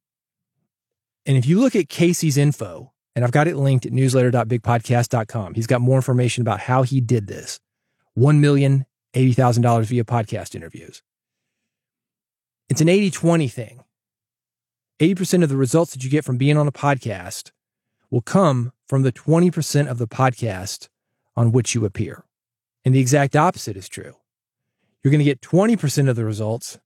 and 1.27 1.37
if 1.37 1.47
you 1.47 1.61
look 1.61 1.77
at 1.77 1.89
Casey's 1.89 2.37
info, 2.37 2.93
and 3.15 3.25
I've 3.25 3.33
got 3.33 3.49
it 3.49 3.57
linked 3.57 3.87
at 3.87 3.93
newsletter.bigpodcast.com, 3.93 5.55
he's 5.55 5.67
got 5.67 5.81
more 5.81 5.97
information 5.97 6.43
about 6.43 6.61
how 6.61 6.83
he 6.83 7.01
did 7.01 7.27
this 7.27 7.61
$1,080,000 8.19 9.85
via 9.87 10.05
podcast 10.05 10.55
interviews. 10.55 11.03
It's 12.69 12.81
an 12.81 12.89
80 12.89 13.11
20 13.11 13.49
thing. 13.49 13.85
80% 15.01 15.43
of 15.43 15.49
the 15.49 15.57
results 15.57 15.93
that 15.93 16.03
you 16.03 16.11
get 16.11 16.25
from 16.25 16.39
being 16.39 16.57
on 16.57 16.67
a 16.67 16.73
podcast 16.73 17.51
will 18.11 18.23
come 18.23 18.73
from 18.89 19.03
the 19.03 19.13
20% 19.13 19.89
of 19.89 19.99
the 19.99 20.09
podcast 20.09 20.89
on 21.37 21.53
which 21.53 21.75
you 21.75 21.85
appear. 21.85 22.25
And 22.85 22.95
the 22.95 23.01
exact 23.01 23.37
opposite 23.37 23.77
is 23.77 23.89
true. 23.89 24.15
You're 25.03 25.11
going 25.11 25.19
to 25.19 25.25
get 25.25 25.43
20% 25.43 26.09
of 26.09 26.17
the 26.17 26.25
results 26.25 26.79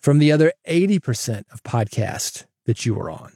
from 0.00 0.18
the 0.18 0.32
other 0.32 0.52
80% 0.68 1.44
of 1.52 1.62
podcasts 1.62 2.44
that 2.66 2.86
you 2.86 2.98
are 2.98 3.10
on. 3.10 3.32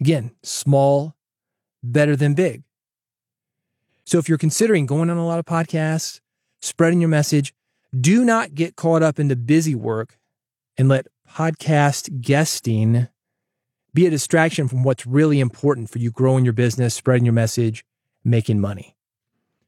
Again, 0.00 0.32
small, 0.42 1.14
better 1.82 2.16
than 2.16 2.34
big. 2.34 2.62
So 4.04 4.18
if 4.18 4.28
you're 4.28 4.38
considering 4.38 4.86
going 4.86 5.10
on 5.10 5.16
a 5.16 5.26
lot 5.26 5.38
of 5.38 5.44
podcasts, 5.44 6.20
spreading 6.60 7.00
your 7.00 7.08
message, 7.08 7.52
do 7.98 8.24
not 8.24 8.54
get 8.54 8.76
caught 8.76 9.02
up 9.02 9.18
in 9.18 9.28
the 9.28 9.36
busy 9.36 9.74
work 9.74 10.18
and 10.76 10.88
let 10.88 11.06
podcast 11.28 12.20
guesting 12.20 13.08
be 13.94 14.06
a 14.06 14.10
distraction 14.10 14.68
from 14.68 14.84
what's 14.84 15.06
really 15.06 15.40
important 15.40 15.90
for 15.90 15.98
you 15.98 16.10
growing 16.10 16.44
your 16.44 16.52
business, 16.52 16.94
spreading 16.94 17.24
your 17.24 17.32
message, 17.32 17.84
making 18.22 18.60
money. 18.60 18.94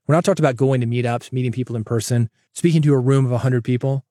When 0.05 0.17
I 0.17 0.21
talked 0.21 0.39
about 0.39 0.57
going 0.57 0.81
to 0.81 0.87
meetups, 0.87 1.33
meeting 1.33 1.53
people 1.53 1.77
in 1.77 1.85
person, 1.85 2.31
speaking 2.53 2.83
to 2.83 2.95
a 2.95 2.99
room 2.99 3.25
of 3.25 3.31
100 3.31 3.65
people, 3.65 4.05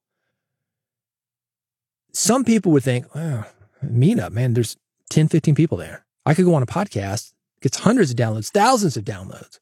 some 2.13 2.43
people 2.43 2.71
would 2.71 2.83
think, 2.83 3.05
oh, 3.15 3.45
meetup, 3.83 4.31
man, 4.31 4.53
there's 4.53 4.77
10, 5.09 5.27
15 5.27 5.55
people 5.55 5.77
there. 5.77 6.05
I 6.25 6.33
could 6.33 6.45
go 6.45 6.55
on 6.55 6.63
a 6.63 6.67
podcast, 6.67 7.33
gets 7.61 7.79
hundreds 7.79 8.11
of 8.11 8.17
downloads, 8.17 8.51
thousands 8.51 8.97
of 8.97 9.05
downloads. 9.05 9.59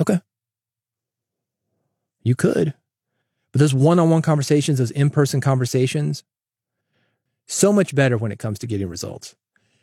Okay. 0.00 0.20
You 2.22 2.34
could. 2.34 2.74
But 3.52 3.60
those 3.60 3.74
one 3.74 3.98
on 3.98 4.10
one 4.10 4.22
conversations, 4.22 4.78
those 4.78 4.90
in 4.90 5.10
person 5.10 5.40
conversations, 5.40 6.22
so 7.46 7.72
much 7.72 7.94
better 7.94 8.16
when 8.16 8.30
it 8.30 8.38
comes 8.38 8.58
to 8.60 8.66
getting 8.66 8.88
results. 8.88 9.34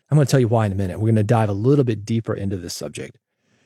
I'm 0.09 0.15
going 0.15 0.25
to 0.25 0.31
tell 0.31 0.39
you 0.39 0.47
why 0.47 0.65
in 0.65 0.71
a 0.71 0.75
minute. 0.75 0.99
We're 0.99 1.07
going 1.07 1.15
to 1.15 1.23
dive 1.23 1.49
a 1.49 1.53
little 1.53 1.83
bit 1.83 2.05
deeper 2.05 2.33
into 2.33 2.55
this 2.55 2.73
subject. 2.73 3.17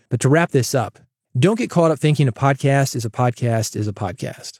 But 0.09 0.19
to 0.21 0.29
wrap 0.29 0.51
this 0.51 0.73
up, 0.73 0.97
don't 1.37 1.57
get 1.57 1.69
caught 1.69 1.91
up 1.91 1.99
thinking 1.99 2.27
a 2.27 2.31
podcast 2.31 2.95
is 2.95 3.05
a 3.05 3.09
podcast 3.09 3.75
is 3.75 3.87
a 3.87 3.93
podcast. 3.93 4.59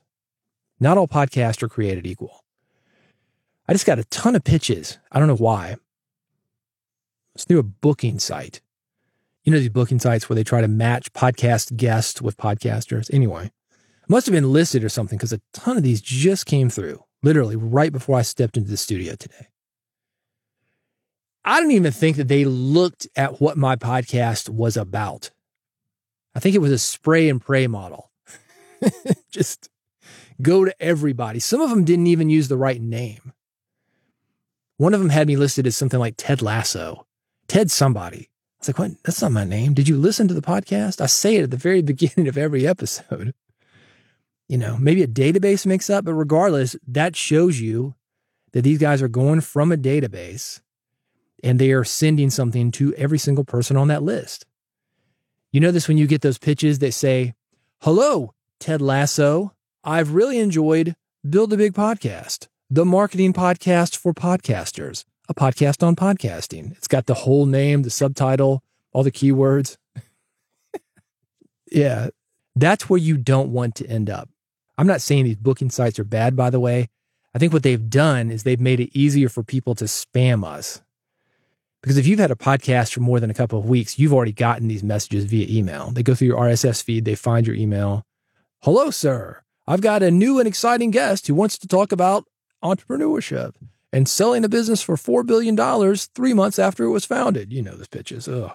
Not 0.80 0.98
all 0.98 1.08
podcasts 1.08 1.64
are 1.64 1.68
created 1.68 2.06
equal. 2.06 2.41
I 3.72 3.74
just 3.74 3.86
got 3.86 4.00
a 4.00 4.04
ton 4.04 4.36
of 4.36 4.44
pitches. 4.44 5.00
I 5.14 5.18
don't 5.18 5.30
know 5.30 5.36
why. 5.38 5.78
It's 7.34 7.46
through 7.46 7.60
a 7.60 7.64
booking 7.64 8.20
site. 8.20 8.60
You 9.46 9.54
know, 9.54 9.60
these 9.60 9.70
booking 9.70 9.98
sites 9.98 10.28
where 10.28 10.36
they 10.36 10.44
try 10.44 10.60
to 10.60 10.68
match 10.68 11.14
podcast 11.14 11.78
guests 11.78 12.22
with 12.22 12.36
podcasters. 12.36 13.10
Anyway, 13.14 13.50
must 14.10 14.26
have 14.26 14.34
been 14.34 14.52
listed 14.52 14.84
or 14.84 14.90
something 14.90 15.18
because 15.18 15.32
a 15.32 15.40
ton 15.54 15.78
of 15.78 15.84
these 15.84 16.02
just 16.02 16.46
came 16.46 16.70
through 16.70 17.02
literally 17.24 17.56
right 17.56 17.94
before 17.94 18.18
I 18.18 18.24
stepped 18.24 18.58
into 18.58 18.70
the 18.70 18.76
studio 18.76 19.16
today. 19.16 19.48
I 21.46 21.62
don't 21.62 21.72
even 21.72 21.94
think 21.94 22.18
that 22.18 22.28
they 22.28 22.44
looked 22.44 23.08
at 23.16 23.40
what 23.40 23.58
my 23.58 23.78
podcast 23.78 24.50
was 24.50 24.76
about. 24.76 25.32
I 26.36 26.42
think 26.42 26.58
it 26.58 26.62
was 26.62 26.74
a 26.74 26.78
spray 26.78 27.30
and 27.30 27.40
pray 27.40 27.68
model. 27.68 28.12
Just 29.32 29.70
go 30.42 30.66
to 30.66 30.76
everybody. 30.82 31.40
Some 31.40 31.62
of 31.62 31.70
them 31.70 31.86
didn't 31.86 32.08
even 32.08 32.30
use 32.30 32.50
the 32.50 32.58
right 32.58 32.82
name. 32.82 33.32
One 34.82 34.96
of 34.96 35.00
them 35.00 35.10
had 35.10 35.28
me 35.28 35.36
listed 35.36 35.68
as 35.68 35.78
something 35.78 36.00
like 36.00 36.16
Ted 36.18 36.42
Lasso. 36.42 37.06
Ted 37.48 37.70
somebody. 37.70 38.22
I 38.22 38.56
was 38.58 38.70
like, 38.70 38.80
what? 38.80 38.92
That's 39.04 39.22
not 39.22 39.32
my 39.32 39.44
name. 39.44 39.76
Did 39.76 39.88
you 39.88 39.96
listen 39.96 40.28
to 40.28 40.34
the 40.34 40.42
podcast? 40.42 41.00
I 41.00 41.06
say 41.06 41.36
it 41.36 41.44
at 41.44 41.52
the 41.52 41.56
very 41.56 41.82
beginning 41.84 42.28
of 42.28 42.36
every 42.36 42.66
episode. 42.66 43.36
You 44.48 44.58
know, 44.58 44.78
maybe 44.80 45.04
a 45.04 45.08
database 45.08 45.68
mix 45.68 45.88
up, 45.92 46.06
but 46.06 46.16
regardless, 46.16 46.76
that 46.88 47.16
shows 47.16 47.62
you 47.62 47.94
that 48.54 48.64
these 48.64 48.80
guys 48.80 49.04
are 49.04 49.08
going 49.08 49.42
from 49.42 49.72
a 49.72 49.78
database 49.78 50.62
and 51.44 51.60
they 51.60 51.74
are 51.74 51.84
sending 51.84 52.32
something 52.32 52.72
to 52.72 52.92
every 52.96 53.20
single 53.20 53.46
person 53.46 53.78
on 53.78 53.88
that 53.90 54.02
list. 54.02 54.48
You 55.52 55.60
know 55.60 55.70
this 55.70 55.88
when 55.88 56.00
you 56.00 56.08
get 56.08 56.22
those 56.22 56.40
pitches 56.40 56.80
that 56.80 56.96
say, 56.96 57.36
Hello, 57.82 58.34
Ted 58.60 58.82
Lasso. 58.82 59.54
I've 59.84 60.16
really 60.16 60.40
enjoyed 60.40 60.96
Build 61.30 61.54
a 61.54 61.58
Big 61.58 61.74
Podcast, 61.74 62.48
the 62.74 62.86
marketing 62.86 63.34
podcast 63.34 63.98
for 63.98 64.14
podcasters, 64.14 65.04
a 65.28 65.34
podcast 65.34 65.86
on 65.86 65.94
podcasting. 65.94 66.72
It's 66.78 66.88
got 66.88 67.06
the 67.06 67.14
whole 67.14 67.46
name, 67.46 67.82
the 67.82 67.90
subtitle, 67.90 68.64
all 68.94 69.04
the 69.04 69.12
keywords. 69.12 69.76
yeah, 71.70 72.08
That's 72.56 72.90
where 72.90 72.98
you 72.98 73.18
don't 73.18 73.52
want 73.52 73.76
to 73.76 73.88
end 73.88 74.10
up. 74.10 74.30
I'm 74.78 74.88
not 74.88 75.02
saying 75.02 75.26
these 75.26 75.36
booking 75.36 75.70
sites 75.70 76.00
are 76.00 76.06
bad, 76.06 76.38
by 76.38 76.50
the 76.50 76.62
way. 76.62 76.88
I 77.36 77.40
think 77.40 77.52
what 77.52 77.64
they've 77.64 77.90
done 77.90 78.32
is 78.32 78.44
they've 78.44 78.58
made 78.58 78.80
it 78.80 78.98
easier 78.98 79.28
for 79.28 79.44
people 79.44 79.76
to 79.76 79.86
spam 79.86 80.46
us. 80.46 80.82
Because 81.82 81.98
if 81.98 82.08
you've 82.08 82.20
had 82.20 82.32
a 82.32 82.36
podcast 82.36 82.94
for 82.94 83.02
more 83.02 83.20
than 83.20 83.30
a 83.30 83.34
couple 83.34 83.60
of 83.60 83.66
weeks, 83.66 84.00
you've 84.00 84.14
already 84.14 84.32
gotten 84.32 84.70
these 84.70 84.84
messages 84.84 85.26
via 85.26 85.46
email. 85.50 85.92
They 85.92 86.04
go 86.04 86.16
through 86.16 86.28
your 86.30 86.40
RSS 86.40 86.82
feed, 86.82 87.04
they 87.04 87.16
find 87.16 87.46
your 87.46 87.56
email. 87.58 88.06
Hello, 88.62 88.92
sir. 88.92 89.42
I've 89.68 89.82
got 89.82 90.04
a 90.04 90.10
new 90.10 90.40
and 90.40 90.48
exciting 90.48 90.92
guest 90.92 91.28
who 91.28 91.36
wants 91.36 91.58
to 91.58 91.68
talk 91.68 91.92
about 91.92 92.26
entrepreneurship 92.64 93.54
and 93.94 94.08
selling 94.08 94.46
a 94.46 94.50
business 94.50 94.82
for 94.82 94.96
$4 94.96 95.26
billion 95.26 95.56
three 95.96 96.34
months 96.34 96.60
after 96.60 96.86
it 96.86 96.90
was 96.90 97.06
founded. 97.06 97.52
You 97.52 97.62
know 97.62 97.76
those 97.76 97.88
pitches. 97.88 98.28
Ugh. 98.28 98.52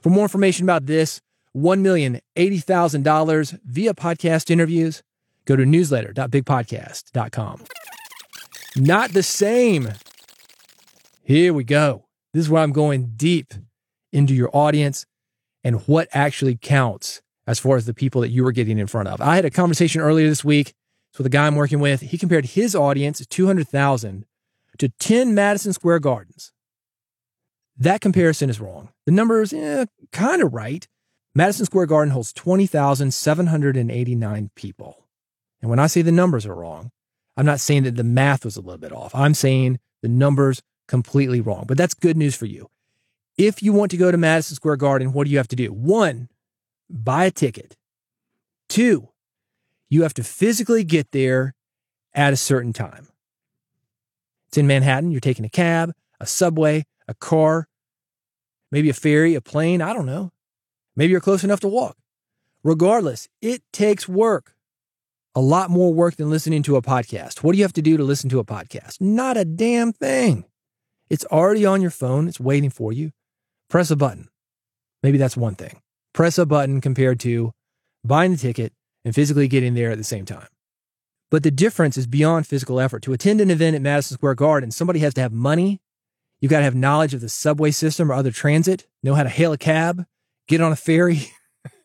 For 0.00 0.10
more 0.10 0.24
information 0.24 0.64
about 0.64 0.86
this, 0.86 1.20
$1,080,000 1.56 3.60
via 3.64 3.94
podcast 3.94 4.50
interviews, 4.50 5.02
go 5.44 5.56
to 5.56 5.64
newsletter.bigpodcast.com. 5.64 7.64
Not 8.76 9.12
the 9.12 9.22
same. 9.22 9.92
Here 11.24 11.52
we 11.52 11.64
go. 11.64 12.06
This 12.32 12.44
is 12.44 12.50
where 12.50 12.62
I'm 12.62 12.72
going 12.72 13.14
deep 13.16 13.52
into 14.12 14.34
your 14.34 14.50
audience 14.52 15.06
and 15.64 15.80
what 15.86 16.08
actually 16.12 16.56
counts 16.56 17.20
as 17.46 17.58
far 17.58 17.76
as 17.76 17.86
the 17.86 17.94
people 17.94 18.20
that 18.20 18.30
you 18.30 18.46
are 18.46 18.52
getting 18.52 18.78
in 18.78 18.86
front 18.86 19.08
of. 19.08 19.20
I 19.20 19.34
had 19.34 19.44
a 19.44 19.50
conversation 19.50 20.00
earlier 20.00 20.28
this 20.28 20.44
week 20.44 20.72
with 21.20 21.26
the 21.26 21.36
guy 21.36 21.46
I'm 21.46 21.54
working 21.54 21.80
with. 21.80 22.00
He 22.00 22.16
compared 22.16 22.46
his 22.46 22.74
audience, 22.74 23.20
200,000, 23.26 24.24
to 24.78 24.88
10 24.88 25.34
Madison 25.34 25.74
Square 25.74 25.98
Gardens. 25.98 26.50
That 27.76 28.00
comparison 28.00 28.48
is 28.48 28.58
wrong. 28.58 28.88
The 29.04 29.12
number 29.12 29.42
is 29.42 29.52
eh, 29.52 29.84
kind 30.12 30.40
of 30.40 30.54
right. 30.54 30.88
Madison 31.34 31.66
Square 31.66 31.84
Garden 31.86 32.12
holds 32.12 32.32
20,789 32.32 34.50
people. 34.54 35.08
And 35.60 35.68
when 35.68 35.78
I 35.78 35.88
say 35.88 36.00
the 36.00 36.10
numbers 36.10 36.46
are 36.46 36.54
wrong, 36.54 36.90
I'm 37.36 37.44
not 37.44 37.60
saying 37.60 37.82
that 37.82 37.96
the 37.96 38.04
math 38.04 38.46
was 38.46 38.56
a 38.56 38.62
little 38.62 38.78
bit 38.78 38.92
off. 38.92 39.14
I'm 39.14 39.34
saying 39.34 39.78
the 40.00 40.08
numbers 40.08 40.62
completely 40.88 41.42
wrong. 41.42 41.66
But 41.68 41.76
that's 41.76 41.92
good 41.92 42.16
news 42.16 42.34
for 42.34 42.46
you. 42.46 42.70
If 43.36 43.62
you 43.62 43.74
want 43.74 43.90
to 43.90 43.98
go 43.98 44.10
to 44.10 44.16
Madison 44.16 44.54
Square 44.54 44.76
Garden, 44.76 45.12
what 45.12 45.26
do 45.26 45.30
you 45.30 45.36
have 45.36 45.48
to 45.48 45.56
do? 45.56 45.70
One, 45.70 46.30
buy 46.88 47.26
a 47.26 47.30
ticket. 47.30 47.76
Two, 48.70 49.10
you 49.90 50.02
have 50.02 50.14
to 50.14 50.24
physically 50.24 50.84
get 50.84 51.10
there 51.10 51.54
at 52.14 52.32
a 52.32 52.36
certain 52.36 52.72
time. 52.72 53.08
It's 54.48 54.56
in 54.56 54.66
Manhattan. 54.66 55.10
You're 55.10 55.20
taking 55.20 55.44
a 55.44 55.50
cab, 55.50 55.92
a 56.20 56.26
subway, 56.26 56.84
a 57.06 57.14
car, 57.14 57.68
maybe 58.72 58.88
a 58.88 58.94
ferry, 58.94 59.34
a 59.34 59.40
plane. 59.40 59.82
I 59.82 59.92
don't 59.92 60.06
know. 60.06 60.30
Maybe 60.96 61.10
you're 61.10 61.20
close 61.20 61.44
enough 61.44 61.60
to 61.60 61.68
walk. 61.68 61.96
Regardless, 62.62 63.28
it 63.42 63.62
takes 63.72 64.08
work. 64.08 64.54
A 65.34 65.40
lot 65.40 65.70
more 65.70 65.94
work 65.94 66.16
than 66.16 66.30
listening 66.30 66.62
to 66.64 66.76
a 66.76 66.82
podcast. 66.82 67.42
What 67.42 67.52
do 67.52 67.58
you 67.58 67.64
have 67.64 67.72
to 67.74 67.82
do 67.82 67.96
to 67.96 68.02
listen 68.02 68.28
to 68.30 68.40
a 68.40 68.44
podcast? 68.44 69.00
Not 69.00 69.36
a 69.36 69.44
damn 69.44 69.92
thing. 69.92 70.44
It's 71.08 71.24
already 71.26 71.64
on 71.64 71.80
your 71.80 71.90
phone, 71.90 72.28
it's 72.28 72.40
waiting 72.40 72.70
for 72.70 72.92
you. 72.92 73.12
Press 73.68 73.90
a 73.90 73.96
button. 73.96 74.28
Maybe 75.02 75.18
that's 75.18 75.36
one 75.36 75.54
thing. 75.54 75.80
Press 76.12 76.38
a 76.38 76.46
button 76.46 76.80
compared 76.80 77.20
to 77.20 77.52
buying 78.04 78.32
the 78.32 78.36
ticket 78.36 78.72
and 79.04 79.14
physically 79.14 79.48
getting 79.48 79.74
there 79.74 79.90
at 79.90 79.98
the 79.98 80.04
same 80.04 80.24
time. 80.24 80.48
But 81.30 81.42
the 81.42 81.50
difference 81.50 81.96
is 81.96 82.06
beyond 82.06 82.46
physical 82.46 82.80
effort. 82.80 83.02
To 83.04 83.12
attend 83.12 83.40
an 83.40 83.50
event 83.50 83.76
at 83.76 83.82
Madison 83.82 84.16
Square 84.16 84.34
Garden, 84.34 84.70
somebody 84.70 84.98
has 85.00 85.14
to 85.14 85.20
have 85.20 85.32
money. 85.32 85.80
You've 86.40 86.50
got 86.50 86.58
to 86.58 86.64
have 86.64 86.74
knowledge 86.74 87.14
of 87.14 87.20
the 87.20 87.28
subway 87.28 87.70
system 87.70 88.10
or 88.10 88.14
other 88.14 88.32
transit, 88.32 88.86
know 89.02 89.14
how 89.14 89.22
to 89.22 89.28
hail 89.28 89.52
a 89.52 89.58
cab, 89.58 90.06
get 90.48 90.60
on 90.60 90.72
a 90.72 90.76
ferry. 90.76 91.30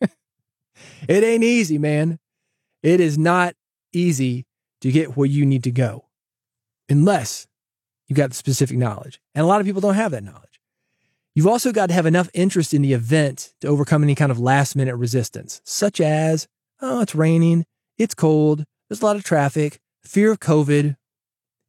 it 0.00 1.24
ain't 1.24 1.44
easy, 1.44 1.78
man. 1.78 2.18
It 2.82 3.00
is 3.00 3.16
not 3.18 3.54
easy 3.92 4.46
to 4.80 4.90
get 4.90 5.16
where 5.16 5.26
you 5.26 5.46
need 5.46 5.64
to 5.64 5.70
go 5.70 6.06
unless 6.88 7.46
you've 8.08 8.16
got 8.16 8.30
the 8.30 8.36
specific 8.36 8.78
knowledge. 8.78 9.20
And 9.34 9.44
a 9.44 9.46
lot 9.46 9.60
of 9.60 9.66
people 9.66 9.80
don't 9.80 9.94
have 9.94 10.12
that 10.12 10.24
knowledge. 10.24 10.60
You've 11.34 11.46
also 11.46 11.70
got 11.70 11.88
to 11.88 11.94
have 11.94 12.06
enough 12.06 12.30
interest 12.32 12.72
in 12.72 12.82
the 12.82 12.94
event 12.94 13.52
to 13.60 13.68
overcome 13.68 14.02
any 14.02 14.14
kind 14.14 14.32
of 14.32 14.40
last 14.40 14.74
minute 14.74 14.96
resistance, 14.96 15.60
such 15.64 16.00
as, 16.00 16.48
oh, 16.86 17.00
it's 17.00 17.14
raining, 17.14 17.66
it's 17.98 18.14
cold, 18.14 18.64
there's 18.88 19.02
a 19.02 19.04
lot 19.04 19.16
of 19.16 19.24
traffic, 19.24 19.80
fear 20.02 20.30
of 20.30 20.40
COVID. 20.40 20.96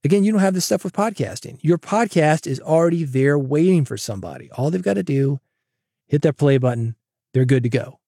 Again, 0.03 0.23
you 0.23 0.31
don't 0.31 0.41
have 0.41 0.53
this 0.53 0.65
stuff 0.65 0.83
with 0.83 0.93
podcasting. 0.93 1.57
Your 1.61 1.77
podcast 1.77 2.47
is 2.47 2.59
already 2.59 3.03
there 3.03 3.37
waiting 3.37 3.83
for 3.83 3.97
somebody. 3.97 4.49
All 4.51 4.69
they've 4.69 4.81
got 4.81 4.93
to 4.93 5.03
do, 5.03 5.39
hit 6.07 6.21
that 6.21 6.37
play 6.37 6.57
button, 6.57 6.95
they're 7.33 7.45
good 7.45 7.63
to 7.63 7.69
go. 7.69 7.99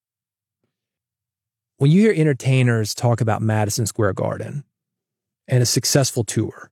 When 1.78 1.90
you 1.90 2.02
hear 2.02 2.12
entertainers 2.14 2.94
talk 2.94 3.20
about 3.20 3.42
Madison 3.42 3.86
Square 3.86 4.12
Garden 4.14 4.64
and 5.48 5.62
a 5.62 5.66
successful 5.66 6.24
tour, 6.24 6.70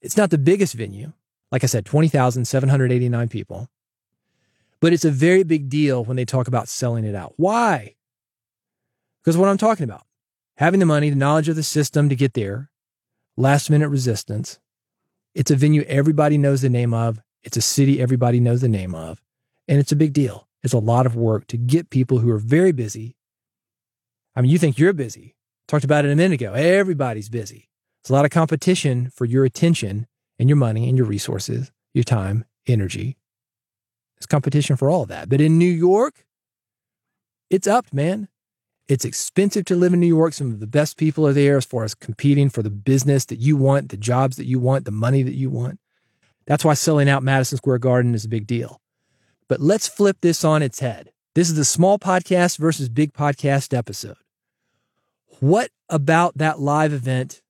it's 0.00 0.16
not 0.16 0.30
the 0.30 0.38
biggest 0.38 0.74
venue. 0.74 1.12
Like 1.50 1.64
I 1.64 1.66
said, 1.66 1.84
20,789 1.84 3.28
people. 3.28 3.68
But 4.80 4.92
it's 4.92 5.04
a 5.04 5.10
very 5.10 5.44
big 5.44 5.68
deal 5.68 6.04
when 6.04 6.16
they 6.16 6.24
talk 6.24 6.48
about 6.48 6.68
selling 6.68 7.04
it 7.04 7.14
out. 7.14 7.34
Why? 7.36 7.94
Because 9.22 9.36
what 9.36 9.48
I'm 9.48 9.58
talking 9.58 9.84
about 9.84 10.04
having 10.56 10.80
the 10.80 10.86
money, 10.86 11.10
the 11.10 11.16
knowledge 11.16 11.48
of 11.48 11.56
the 11.56 11.62
system 11.62 12.08
to 12.08 12.16
get 12.16 12.34
there, 12.34 12.70
last 13.36 13.70
minute 13.70 13.88
resistance. 13.88 14.58
It's 15.34 15.50
a 15.50 15.56
venue 15.56 15.82
everybody 15.88 16.36
knows 16.36 16.60
the 16.60 16.68
name 16.68 16.92
of. 16.92 17.20
It's 17.42 17.56
a 17.56 17.62
city 17.62 18.00
everybody 18.00 18.38
knows 18.38 18.60
the 18.60 18.68
name 18.68 18.94
of. 18.94 19.22
And 19.66 19.78
it's 19.78 19.92
a 19.92 19.96
big 19.96 20.12
deal. 20.12 20.46
It's 20.62 20.74
a 20.74 20.78
lot 20.78 21.06
of 21.06 21.16
work 21.16 21.46
to 21.48 21.56
get 21.56 21.90
people 21.90 22.18
who 22.18 22.30
are 22.30 22.38
very 22.38 22.72
busy. 22.72 23.16
I 24.36 24.40
mean, 24.40 24.50
you 24.50 24.58
think 24.58 24.78
you're 24.78 24.92
busy. 24.92 25.36
Talked 25.68 25.84
about 25.84 26.04
it 26.04 26.12
a 26.12 26.16
minute 26.16 26.40
ago. 26.40 26.52
Everybody's 26.52 27.28
busy. 27.28 27.68
It's 28.02 28.10
a 28.10 28.12
lot 28.12 28.24
of 28.24 28.30
competition 28.30 29.10
for 29.10 29.24
your 29.24 29.44
attention 29.44 30.06
and 30.38 30.48
your 30.48 30.56
money 30.56 30.88
and 30.88 30.98
your 30.98 31.06
resources, 31.06 31.72
your 31.94 32.04
time, 32.04 32.44
energy. 32.66 33.16
It's 34.16 34.26
competition 34.26 34.76
for 34.76 34.90
all 34.90 35.02
of 35.02 35.08
that. 35.08 35.28
But 35.28 35.40
in 35.40 35.58
New 35.58 35.64
York, 35.64 36.24
it's 37.50 37.66
up, 37.66 37.92
man. 37.92 38.28
It's 38.88 39.04
expensive 39.04 39.64
to 39.66 39.76
live 39.76 39.92
in 39.92 40.00
New 40.00 40.06
York. 40.06 40.34
Some 40.34 40.50
of 40.50 40.60
the 40.60 40.66
best 40.66 40.96
people 40.96 41.26
are 41.26 41.32
there 41.32 41.56
as 41.56 41.64
far 41.64 41.84
as 41.84 41.94
competing 41.94 42.50
for 42.50 42.62
the 42.62 42.70
business 42.70 43.24
that 43.26 43.38
you 43.38 43.56
want, 43.56 43.90
the 43.90 43.96
jobs 43.96 44.36
that 44.36 44.46
you 44.46 44.58
want, 44.58 44.84
the 44.84 44.90
money 44.90 45.22
that 45.22 45.34
you 45.34 45.50
want. 45.50 45.78
That's 46.46 46.64
why 46.64 46.74
selling 46.74 47.08
out 47.08 47.22
Madison 47.22 47.58
Square 47.58 47.78
Garden 47.78 48.14
is 48.14 48.24
a 48.24 48.28
big 48.28 48.46
deal. 48.46 48.80
But 49.48 49.60
let's 49.60 49.88
flip 49.88 50.18
this 50.20 50.44
on 50.44 50.62
its 50.62 50.80
head. 50.80 51.12
This 51.34 51.48
is 51.48 51.56
the 51.56 51.64
small 51.64 51.98
podcast 51.98 52.58
versus 52.58 52.88
big 52.88 53.12
podcast 53.12 53.76
episode. 53.76 54.16
What 55.40 55.70
about 55.88 56.38
that 56.38 56.58
live 56.60 56.92
event 56.92 57.42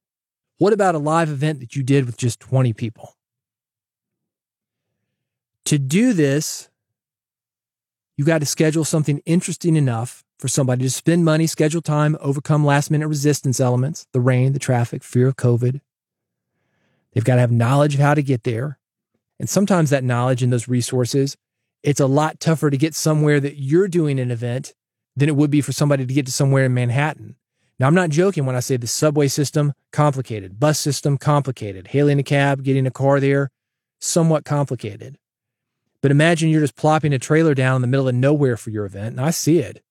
what 0.62 0.72
about 0.72 0.94
a 0.94 0.98
live 0.98 1.28
event 1.28 1.58
that 1.58 1.74
you 1.74 1.82
did 1.82 2.06
with 2.06 2.16
just 2.16 2.38
20 2.38 2.72
people? 2.72 3.16
To 5.64 5.76
do 5.76 6.12
this, 6.12 6.70
you 8.16 8.24
got 8.24 8.38
to 8.38 8.46
schedule 8.46 8.84
something 8.84 9.20
interesting 9.26 9.74
enough 9.74 10.22
for 10.42 10.48
somebody 10.48 10.82
to 10.82 10.90
spend 10.90 11.24
money, 11.24 11.46
schedule 11.46 11.80
time, 11.80 12.18
overcome 12.20 12.66
last 12.66 12.90
minute 12.90 13.06
resistance 13.06 13.60
elements, 13.60 14.08
the 14.12 14.20
rain, 14.20 14.52
the 14.52 14.58
traffic, 14.58 15.04
fear 15.04 15.28
of 15.28 15.36
COVID. 15.36 15.80
They've 17.12 17.22
got 17.22 17.36
to 17.36 17.40
have 17.40 17.52
knowledge 17.52 17.94
of 17.94 18.00
how 18.00 18.14
to 18.14 18.24
get 18.24 18.42
there. 18.42 18.80
And 19.38 19.48
sometimes 19.48 19.90
that 19.90 20.02
knowledge 20.02 20.42
and 20.42 20.52
those 20.52 20.66
resources, 20.66 21.36
it's 21.84 22.00
a 22.00 22.08
lot 22.08 22.40
tougher 22.40 22.70
to 22.70 22.76
get 22.76 22.96
somewhere 22.96 23.38
that 23.38 23.58
you're 23.58 23.86
doing 23.86 24.18
an 24.18 24.32
event 24.32 24.74
than 25.14 25.28
it 25.28 25.36
would 25.36 25.50
be 25.50 25.60
for 25.60 25.70
somebody 25.70 26.04
to 26.04 26.12
get 26.12 26.26
to 26.26 26.32
somewhere 26.32 26.64
in 26.64 26.74
Manhattan. 26.74 27.36
Now, 27.78 27.86
I'm 27.86 27.94
not 27.94 28.10
joking 28.10 28.44
when 28.44 28.56
I 28.56 28.60
say 28.60 28.76
the 28.76 28.88
subway 28.88 29.28
system, 29.28 29.74
complicated, 29.92 30.58
bus 30.58 30.80
system, 30.80 31.18
complicated, 31.18 31.86
hailing 31.88 32.18
a 32.18 32.24
cab, 32.24 32.64
getting 32.64 32.88
a 32.88 32.90
car 32.90 33.20
there, 33.20 33.52
somewhat 34.00 34.44
complicated. 34.44 35.18
But 36.00 36.10
imagine 36.10 36.50
you're 36.50 36.62
just 36.62 36.74
plopping 36.74 37.12
a 37.12 37.20
trailer 37.20 37.54
down 37.54 37.76
in 37.76 37.82
the 37.82 37.86
middle 37.86 38.08
of 38.08 38.16
nowhere 38.16 38.56
for 38.56 38.70
your 38.70 38.86
event, 38.86 39.18
and 39.18 39.20
I 39.20 39.30
see 39.30 39.60
it. 39.60 39.84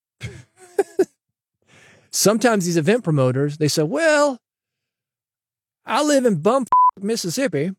Sometimes 2.12 2.66
these 2.66 2.78
event 2.78 3.04
promoters, 3.04 3.58
they 3.58 3.68
say, 3.68 3.84
well, 3.84 4.40
I 5.86 6.04
live 6.04 6.26
in 6.26 6.42
Bump, 6.42 6.70
Mississippi. 7.00 7.72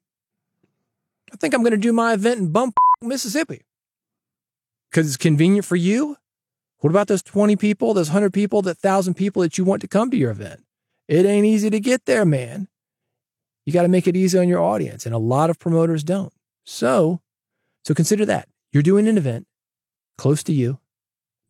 I 1.33 1.37
think 1.37 1.55
I'm 1.55 1.63
going 1.63 1.73
to 1.73 1.77
do 1.77 1.93
my 1.93 2.15
event 2.15 2.41
in 2.41 2.53
Bump, 2.53 2.75
Mississippi. 3.03 3.63
Because 4.91 5.07
it's 5.07 5.17
convenient 5.17 5.65
for 5.65 5.77
you 5.77 6.17
what 6.83 6.91
about 6.91 7.07
those 7.07 7.23
20 7.23 7.55
people, 7.55 7.95
those 7.95 8.09
100 8.09 8.33
people, 8.33 8.61
that 8.63 8.83
1,000 8.83 9.15
people 9.15 9.41
that 9.43 9.57
you 9.57 9.65
want 9.65 9.83
to 9.83 9.89
come 9.89 10.11
to 10.11 10.17
your 10.17 10.33
event? 10.33 10.65
It 11.07 11.25
ain't 11.25 11.47
easy 11.47 11.71
to 11.71 11.79
get 11.79 12.07
there, 12.07 12.25
man. 12.25 12.67
You 13.65 13.73
got 13.73 13.83
to 13.83 13.89
make 13.89 14.09
it 14.09 14.17
easy 14.17 14.37
on 14.37 14.49
your 14.49 14.61
audience, 14.61 15.07
and 15.07 15.15
a 15.15 15.19
lot 15.19 15.49
of 15.49 15.61
promoters 15.61 16.03
don't. 16.03 16.33
So, 16.65 17.21
so 17.85 17.95
consider 17.95 18.27
that. 18.27 18.49
You're 18.73 18.83
doing 18.83 19.07
an 19.07 19.17
event 19.17 19.47
close 20.19 20.43
to 20.43 20.53
you. 20.53 20.81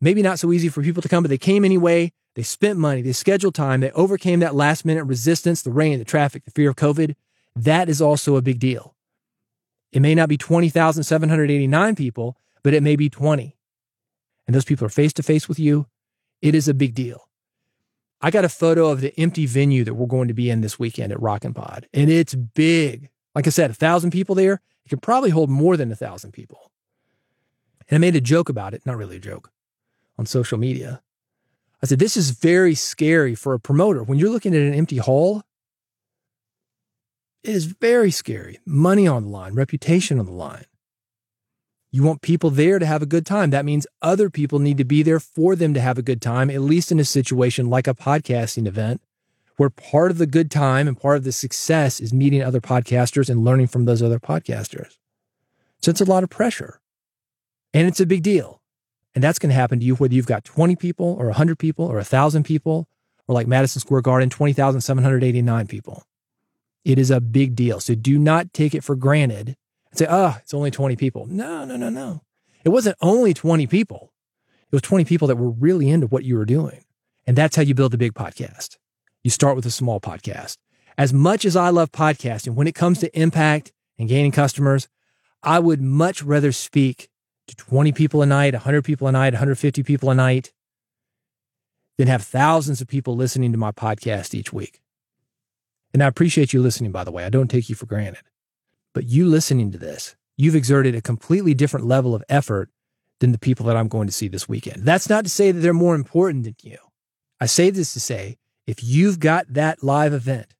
Maybe 0.03 0.21
not 0.21 0.39
so 0.39 0.51
easy 0.51 0.69
for 0.69 0.83
people 0.83 1.01
to 1.01 1.09
come, 1.09 1.23
but 1.23 1.29
they 1.29 1.37
came 1.37 1.65
anyway. 1.65 2.11
They 2.35 2.43
spent 2.43 2.79
money, 2.79 3.01
they 3.01 3.13
scheduled 3.13 3.53
time, 3.53 3.81
they 3.81 3.91
overcame 3.91 4.39
that 4.39 4.55
last 4.55 4.85
minute 4.85 5.03
resistance, 5.03 5.61
the 5.61 5.71
rain, 5.71 5.99
the 5.99 6.05
traffic, 6.05 6.45
the 6.45 6.51
fear 6.51 6.69
of 6.69 6.75
COVID. 6.75 7.15
That 7.55 7.89
is 7.89 8.01
also 8.01 8.35
a 8.35 8.41
big 8.41 8.59
deal. 8.59 8.95
It 9.91 10.01
may 10.01 10.15
not 10.15 10.29
be 10.29 10.37
20,789 10.37 11.95
people, 11.95 12.37
but 12.63 12.73
it 12.73 12.81
may 12.81 12.95
be 12.95 13.09
20 13.09 13.55
and 14.45 14.55
those 14.55 14.65
people 14.65 14.85
are 14.85 14.89
face 14.89 15.13
to 15.13 15.23
face 15.23 15.47
with 15.47 15.59
you, 15.59 15.87
It 16.41 16.55
is 16.55 16.67
a 16.67 16.73
big 16.73 16.93
deal. 16.93 17.29
I 18.19 18.29
got 18.29 18.43
a 18.43 18.49
photo 18.49 18.89
of 18.89 18.99
the 18.99 19.17
empty 19.17 19.45
venue 19.45 19.85
that 19.85 19.93
we're 19.93 20.07
going 20.07 20.27
to 20.27 20.33
be 20.33 20.49
in 20.49 20.59
this 20.59 20.77
weekend 20.77 21.13
at 21.13 21.19
RocknPod, 21.19 21.85
and 21.93 22.09
it's 22.09 22.35
big. 22.35 23.09
Like 23.33 23.47
I 23.47 23.49
said, 23.49 23.71
a 23.71 23.73
thousand 23.73 24.11
people 24.11 24.35
there. 24.35 24.61
It 24.85 24.89
could 24.89 25.01
probably 25.01 25.29
hold 25.29 25.49
more 25.49 25.77
than 25.77 25.91
a 25.91 25.95
thousand 25.95 26.33
people. 26.33 26.71
And 27.87 27.95
I 27.95 27.99
made 27.99 28.17
a 28.17 28.21
joke 28.21 28.49
about 28.49 28.73
it, 28.73 28.85
not 28.85 28.97
really 28.97 29.15
a 29.15 29.21
joke, 29.21 29.51
on 30.17 30.25
social 30.25 30.57
media. 30.57 31.01
I 31.81 31.85
said, 31.85 31.99
This 31.99 32.17
is 32.17 32.31
very 32.31 32.75
scary 32.75 33.35
for 33.35 33.53
a 33.53 33.59
promoter. 33.59 34.03
When 34.03 34.17
you're 34.17 34.29
looking 34.29 34.55
at 34.55 34.61
an 34.61 34.73
empty 34.73 34.97
hall, 34.97 35.43
it 37.43 37.53
is 37.53 37.65
very 37.65 38.11
scary. 38.11 38.59
Money 38.65 39.07
on 39.07 39.23
the 39.23 39.29
line, 39.29 39.53
reputation 39.53 40.19
on 40.19 40.25
the 40.25 40.31
line. 40.31 40.65
You 41.91 42.01
want 42.01 42.21
people 42.21 42.49
there 42.49 42.79
to 42.79 42.85
have 42.87 43.03
a 43.03 43.05
good 43.05 43.25
time. 43.25 43.51
That 43.51 43.65
means 43.65 43.85
other 44.01 44.29
people 44.31 44.57
need 44.57 44.79
to 44.79 44.83
be 44.83 45.03
there 45.03 45.19
for 45.19 45.55
them 45.55 45.75
to 45.75 45.81
have 45.81 45.99
a 45.99 46.01
good 46.01 46.23
time, 46.23 46.49
at 46.49 46.61
least 46.61 46.91
in 46.91 46.99
a 46.99 47.05
situation 47.05 47.69
like 47.69 47.87
a 47.87 47.93
podcasting 47.93 48.65
event, 48.65 49.01
where 49.57 49.69
part 49.69 50.09
of 50.09 50.17
the 50.17 50.25
good 50.25 50.49
time 50.49 50.87
and 50.87 50.99
part 50.99 51.17
of 51.17 51.23
the 51.23 51.31
success 51.31 51.99
is 51.99 52.11
meeting 52.11 52.41
other 52.41 52.59
podcasters 52.59 53.29
and 53.29 53.45
learning 53.45 53.67
from 53.67 53.85
those 53.85 54.01
other 54.01 54.19
podcasters. 54.19 54.97
So 55.83 55.91
it's 55.91 56.01
a 56.01 56.05
lot 56.05 56.23
of 56.23 56.31
pressure 56.31 56.81
and 57.75 57.87
it's 57.87 57.99
a 57.99 58.07
big 58.07 58.23
deal. 58.23 58.62
And 59.15 59.23
that's 59.23 59.39
going 59.39 59.49
to 59.49 59.55
happen 59.55 59.79
to 59.79 59.85
you 59.85 59.95
whether 59.95 60.13
you've 60.13 60.25
got 60.25 60.43
20 60.43 60.75
people 60.75 61.15
or 61.19 61.27
100 61.27 61.59
people 61.59 61.85
or 61.85 61.95
1,000 61.95 62.43
people 62.43 62.87
or 63.27 63.35
like 63.35 63.47
Madison 63.47 63.79
Square 63.79 64.01
Garden, 64.01 64.29
20,789 64.29 65.67
people. 65.67 66.03
It 66.83 66.99
is 66.99 67.11
a 67.11 67.21
big 67.21 67.55
deal. 67.55 67.79
So 67.79 67.95
do 67.95 68.17
not 68.17 68.53
take 68.53 68.75
it 68.75 68.83
for 68.83 68.95
granted 68.95 69.55
and 69.91 69.97
say, 69.97 70.07
oh, 70.09 70.37
it's 70.41 70.53
only 70.53 70.71
20 70.71 70.95
people. 70.95 71.25
No, 71.27 71.63
no, 71.63 71.77
no, 71.77 71.89
no. 71.89 72.21
It 72.63 72.69
wasn't 72.69 72.97
only 73.01 73.33
20 73.33 73.67
people. 73.67 74.11
It 74.71 74.75
was 74.75 74.81
20 74.81 75.05
people 75.05 75.27
that 75.27 75.35
were 75.35 75.51
really 75.51 75.89
into 75.89 76.07
what 76.07 76.23
you 76.23 76.35
were 76.35 76.45
doing. 76.45 76.83
And 77.27 77.37
that's 77.37 77.55
how 77.55 77.61
you 77.61 77.73
build 77.73 77.93
a 77.93 77.97
big 77.97 78.13
podcast. 78.13 78.77
You 79.23 79.29
start 79.29 79.55
with 79.55 79.65
a 79.65 79.71
small 79.71 80.01
podcast. 80.01 80.57
As 80.97 81.13
much 81.13 81.45
as 81.45 81.55
I 81.55 81.69
love 81.69 81.91
podcasting, 81.91 82.55
when 82.55 82.67
it 82.67 82.75
comes 82.75 82.99
to 82.99 83.19
impact 83.19 83.71
and 83.97 84.09
gaining 84.09 84.31
customers, 84.31 84.87
I 85.41 85.59
would 85.59 85.81
much 85.81 86.21
rather 86.21 86.51
speak 86.51 87.09
20 87.47 87.91
people 87.91 88.21
a 88.21 88.25
night, 88.25 88.53
100 88.53 88.83
people 88.83 89.07
a 89.07 89.11
night, 89.11 89.33
150 89.33 89.83
people 89.83 90.09
a 90.09 90.15
night 90.15 90.51
then 91.97 92.07
have 92.07 92.23
thousands 92.23 92.81
of 92.81 92.87
people 92.87 93.15
listening 93.15 93.51
to 93.51 93.57
my 93.57 93.71
podcast 93.71 94.33
each 94.33 94.51
week. 94.51 94.81
And 95.93 96.01
I 96.01 96.07
appreciate 96.07 96.53
you 96.53 96.61
listening, 96.61 96.91
by 96.91 97.03
the 97.03 97.11
way. 97.11 97.23
I 97.23 97.29
don't 97.29 97.49
take 97.49 97.69
you 97.69 97.75
for 97.75 97.85
granted. 97.85 98.23
But 98.93 99.05
you 99.05 99.27
listening 99.27 99.71
to 99.71 99.77
this, 99.77 100.15
you've 100.37 100.55
exerted 100.55 100.95
a 100.95 101.01
completely 101.01 101.53
different 101.53 101.85
level 101.85 102.15
of 102.15 102.23
effort 102.29 102.69
than 103.19 103.31
the 103.31 103.39
people 103.39 103.65
that 103.67 103.77
I'm 103.77 103.87
going 103.87 104.07
to 104.07 104.13
see 104.13 104.27
this 104.27 104.49
weekend. 104.49 104.83
That's 104.83 105.09
not 105.09 105.23
to 105.23 105.29
say 105.29 105.51
that 105.51 105.59
they're 105.59 105.73
more 105.73 105.95
important 105.95 106.45
than 106.45 106.55
you. 106.63 106.77
I 107.39 107.45
say 107.45 107.69
this 107.69 107.93
to 107.93 107.99
say 107.99 108.37
if 108.65 108.83
you've 108.83 109.19
got 109.19 109.53
that 109.53 109.83
live 109.83 110.13
event, 110.13 110.55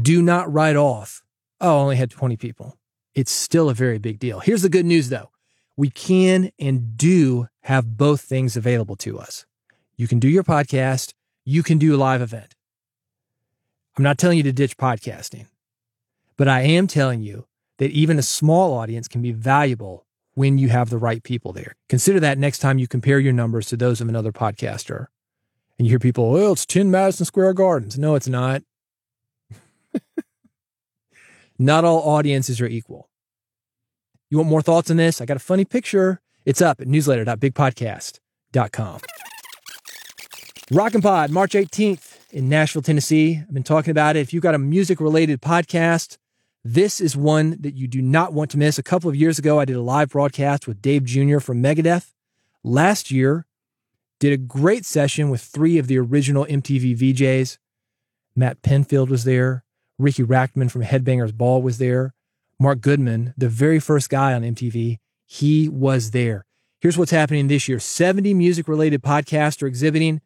do 0.00 0.22
not 0.22 0.52
write 0.52 0.76
off, 0.76 1.22
oh, 1.60 1.78
I 1.78 1.80
only 1.80 1.96
had 1.96 2.10
20 2.10 2.36
people. 2.36 2.78
It's 3.14 3.32
still 3.32 3.68
a 3.68 3.74
very 3.74 3.98
big 3.98 4.18
deal. 4.18 4.40
Here's 4.40 4.62
the 4.62 4.68
good 4.68 4.86
news 4.86 5.08
though 5.08 5.31
we 5.76 5.90
can 5.90 6.50
and 6.58 6.96
do 6.96 7.48
have 7.62 7.96
both 7.96 8.20
things 8.20 8.56
available 8.56 8.96
to 8.96 9.18
us. 9.18 9.46
You 9.96 10.08
can 10.08 10.18
do 10.18 10.28
your 10.28 10.44
podcast, 10.44 11.12
you 11.44 11.62
can 11.62 11.78
do 11.78 11.94
a 11.94 11.98
live 11.98 12.22
event. 12.22 12.54
I'm 13.96 14.04
not 14.04 14.18
telling 14.18 14.38
you 14.38 14.44
to 14.44 14.52
ditch 14.52 14.76
podcasting, 14.76 15.46
but 16.36 16.48
I 16.48 16.62
am 16.62 16.86
telling 16.86 17.22
you 17.22 17.46
that 17.78 17.90
even 17.90 18.18
a 18.18 18.22
small 18.22 18.74
audience 18.74 19.08
can 19.08 19.22
be 19.22 19.32
valuable 19.32 20.06
when 20.34 20.56
you 20.56 20.68
have 20.68 20.88
the 20.88 20.98
right 20.98 21.22
people 21.22 21.52
there. 21.52 21.74
Consider 21.88 22.20
that 22.20 22.38
next 22.38 22.60
time 22.60 22.78
you 22.78 22.88
compare 22.88 23.18
your 23.18 23.32
numbers 23.32 23.66
to 23.68 23.76
those 23.76 24.00
of 24.00 24.08
another 24.08 24.32
podcaster. 24.32 25.06
And 25.78 25.86
you 25.86 25.90
hear 25.92 25.98
people, 25.98 26.30
well, 26.30 26.52
it's 26.52 26.64
10 26.64 26.90
Madison 26.90 27.26
Square 27.26 27.54
Gardens. 27.54 27.98
No, 27.98 28.14
it's 28.14 28.28
not. 28.28 28.62
not 31.58 31.84
all 31.84 31.98
audiences 31.98 32.60
are 32.60 32.66
equal. 32.66 33.08
You 34.32 34.38
want 34.38 34.48
more 34.48 34.62
thoughts 34.62 34.90
on 34.90 34.96
this? 34.96 35.20
I 35.20 35.26
got 35.26 35.36
a 35.36 35.40
funny 35.40 35.66
picture. 35.66 36.22
It's 36.46 36.62
up 36.62 36.80
at 36.80 36.88
newsletter.bigpodcast.com. 36.88 39.00
RocknPod, 40.72 41.28
March 41.28 41.52
18th 41.52 42.30
in 42.30 42.48
Nashville, 42.48 42.80
Tennessee. 42.80 43.42
I've 43.42 43.52
been 43.52 43.62
talking 43.62 43.90
about 43.90 44.16
it. 44.16 44.20
If 44.20 44.32
you've 44.32 44.42
got 44.42 44.54
a 44.54 44.58
music 44.58 45.02
related 45.02 45.42
podcast, 45.42 46.16
this 46.64 46.98
is 46.98 47.14
one 47.14 47.58
that 47.60 47.76
you 47.76 47.86
do 47.86 48.00
not 48.00 48.32
want 48.32 48.50
to 48.52 48.56
miss. 48.56 48.78
A 48.78 48.82
couple 48.82 49.10
of 49.10 49.16
years 49.16 49.38
ago, 49.38 49.60
I 49.60 49.66
did 49.66 49.76
a 49.76 49.82
live 49.82 50.08
broadcast 50.08 50.66
with 50.66 50.80
Dave 50.80 51.04
Jr. 51.04 51.38
from 51.38 51.62
Megadeth. 51.62 52.14
Last 52.64 53.10
year, 53.10 53.44
did 54.18 54.32
a 54.32 54.38
great 54.38 54.86
session 54.86 55.28
with 55.28 55.42
three 55.42 55.76
of 55.76 55.88
the 55.88 55.98
original 55.98 56.46
MTV 56.46 56.96
VJs. 56.96 57.58
Matt 58.34 58.62
Pinfield 58.62 59.10
was 59.10 59.24
there. 59.24 59.62
Ricky 59.98 60.22
Rachtman 60.22 60.70
from 60.70 60.84
Headbangers 60.84 61.36
Ball 61.36 61.60
was 61.60 61.76
there. 61.76 62.14
Mark 62.62 62.80
Goodman, 62.80 63.34
the 63.36 63.48
very 63.48 63.80
first 63.80 64.08
guy 64.08 64.32
on 64.32 64.42
MTV, 64.42 64.98
he 65.26 65.68
was 65.68 66.12
there. 66.12 66.46
Here's 66.80 66.96
what's 66.96 67.10
happening 67.10 67.48
this 67.48 67.66
year 67.66 67.80
70 67.80 68.34
music 68.34 68.68
related 68.68 69.02
podcasts 69.02 69.64
are 69.64 69.66
exhibiting. 69.66 70.20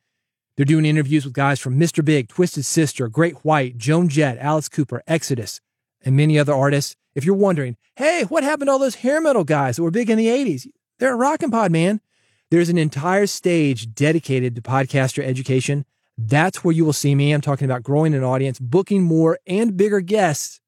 They're 0.55 0.66
doing 0.66 0.85
interviews 0.85 1.25
with 1.25 1.33
guys 1.33 1.59
from 1.59 1.81
Mr. 1.81 2.05
Big, 2.05 2.29
Twisted 2.29 2.66
Sister, 2.66 3.09
Great 3.09 3.37
White, 3.37 3.79
Joan 3.79 4.09
Jett, 4.09 4.37
Alice 4.38 4.68
Cooper, 4.68 5.03
Exodus, 5.07 5.62
and 6.03 6.14
many 6.14 6.38
other 6.38 6.53
artists. 6.53 6.94
If 7.14 7.25
you're 7.25 7.35
wondering, 7.35 7.79
hey, 7.96 8.25
what 8.25 8.44
happened 8.44 8.68
to 8.68 8.72
all 8.72 8.79
those 8.79 8.96
hair 8.96 9.18
metal 9.18 9.44
guys 9.44 9.77
that 9.77 9.83
were 9.83 9.90
big 9.90 10.11
in 10.11 10.18
the 10.18 10.27
80s? 10.27 10.66
They're 10.99 11.14
at 11.14 11.40
RocknPod, 11.40 11.70
man. 11.70 12.03
There's 12.51 12.68
an 12.68 12.77
entire 12.77 13.27
stage 13.27 13.94
dedicated 13.94 14.55
to 14.57 14.61
podcaster 14.61 15.22
education. 15.22 15.87
That's 16.18 16.62
where 16.62 16.75
you 16.75 16.85
will 16.85 16.92
see 16.92 17.14
me. 17.14 17.33
I'm 17.33 17.40
talking 17.40 17.64
about 17.64 17.83
growing 17.83 18.12
an 18.12 18.25
audience, 18.25 18.59
booking 18.59 19.03
more 19.03 19.38
and 19.46 19.75
bigger 19.75 20.01
guests 20.03 20.61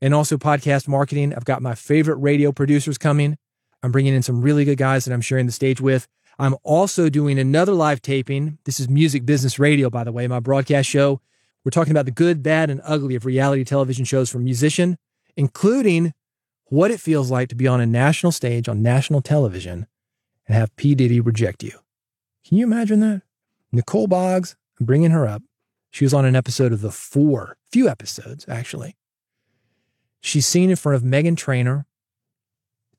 and 0.00 0.14
also 0.14 0.36
podcast 0.36 0.88
marketing. 0.88 1.34
I've 1.34 1.44
got 1.44 1.62
my 1.62 1.74
favorite 1.74 2.16
radio 2.16 2.52
producers 2.52 2.98
coming. 2.98 3.38
I'm 3.82 3.92
bringing 3.92 4.14
in 4.14 4.22
some 4.22 4.42
really 4.42 4.64
good 4.64 4.78
guys 4.78 5.04
that 5.04 5.12
I'm 5.12 5.20
sharing 5.20 5.46
the 5.46 5.52
stage 5.52 5.80
with. 5.80 6.08
I'm 6.38 6.56
also 6.62 7.08
doing 7.08 7.38
another 7.38 7.72
live 7.72 8.02
taping. 8.02 8.58
This 8.64 8.78
is 8.78 8.88
Music 8.88 9.24
Business 9.24 9.58
Radio, 9.58 9.88
by 9.88 10.04
the 10.04 10.12
way, 10.12 10.26
my 10.26 10.40
broadcast 10.40 10.88
show. 10.88 11.20
We're 11.64 11.70
talking 11.70 11.92
about 11.92 12.04
the 12.04 12.10
good, 12.10 12.42
bad, 12.42 12.70
and 12.70 12.80
ugly 12.84 13.14
of 13.14 13.24
reality 13.24 13.64
television 13.64 14.04
shows 14.04 14.30
for 14.30 14.38
musician, 14.38 14.98
including 15.36 16.12
what 16.66 16.90
it 16.90 17.00
feels 17.00 17.30
like 17.30 17.48
to 17.48 17.54
be 17.54 17.66
on 17.66 17.80
a 17.80 17.86
national 17.86 18.32
stage 18.32 18.68
on 18.68 18.82
national 18.82 19.22
television 19.22 19.86
and 20.46 20.56
have 20.56 20.74
P. 20.76 20.94
Diddy 20.94 21.20
reject 21.20 21.62
you. 21.62 21.78
Can 22.46 22.58
you 22.58 22.64
imagine 22.64 23.00
that? 23.00 23.22
Nicole 23.72 24.06
Boggs, 24.06 24.56
I'm 24.78 24.86
bringing 24.86 25.10
her 25.10 25.26
up. 25.26 25.42
She 25.90 26.04
was 26.04 26.14
on 26.14 26.24
an 26.24 26.36
episode 26.36 26.72
of 26.72 26.82
The 26.82 26.90
Four, 26.90 27.56
few 27.72 27.88
episodes 27.88 28.44
actually. 28.48 28.95
She's 30.26 30.44
seen 30.44 30.70
in 30.70 30.76
front 30.76 30.96
of 30.96 31.04
Meghan 31.04 31.36
Trainor, 31.36 31.86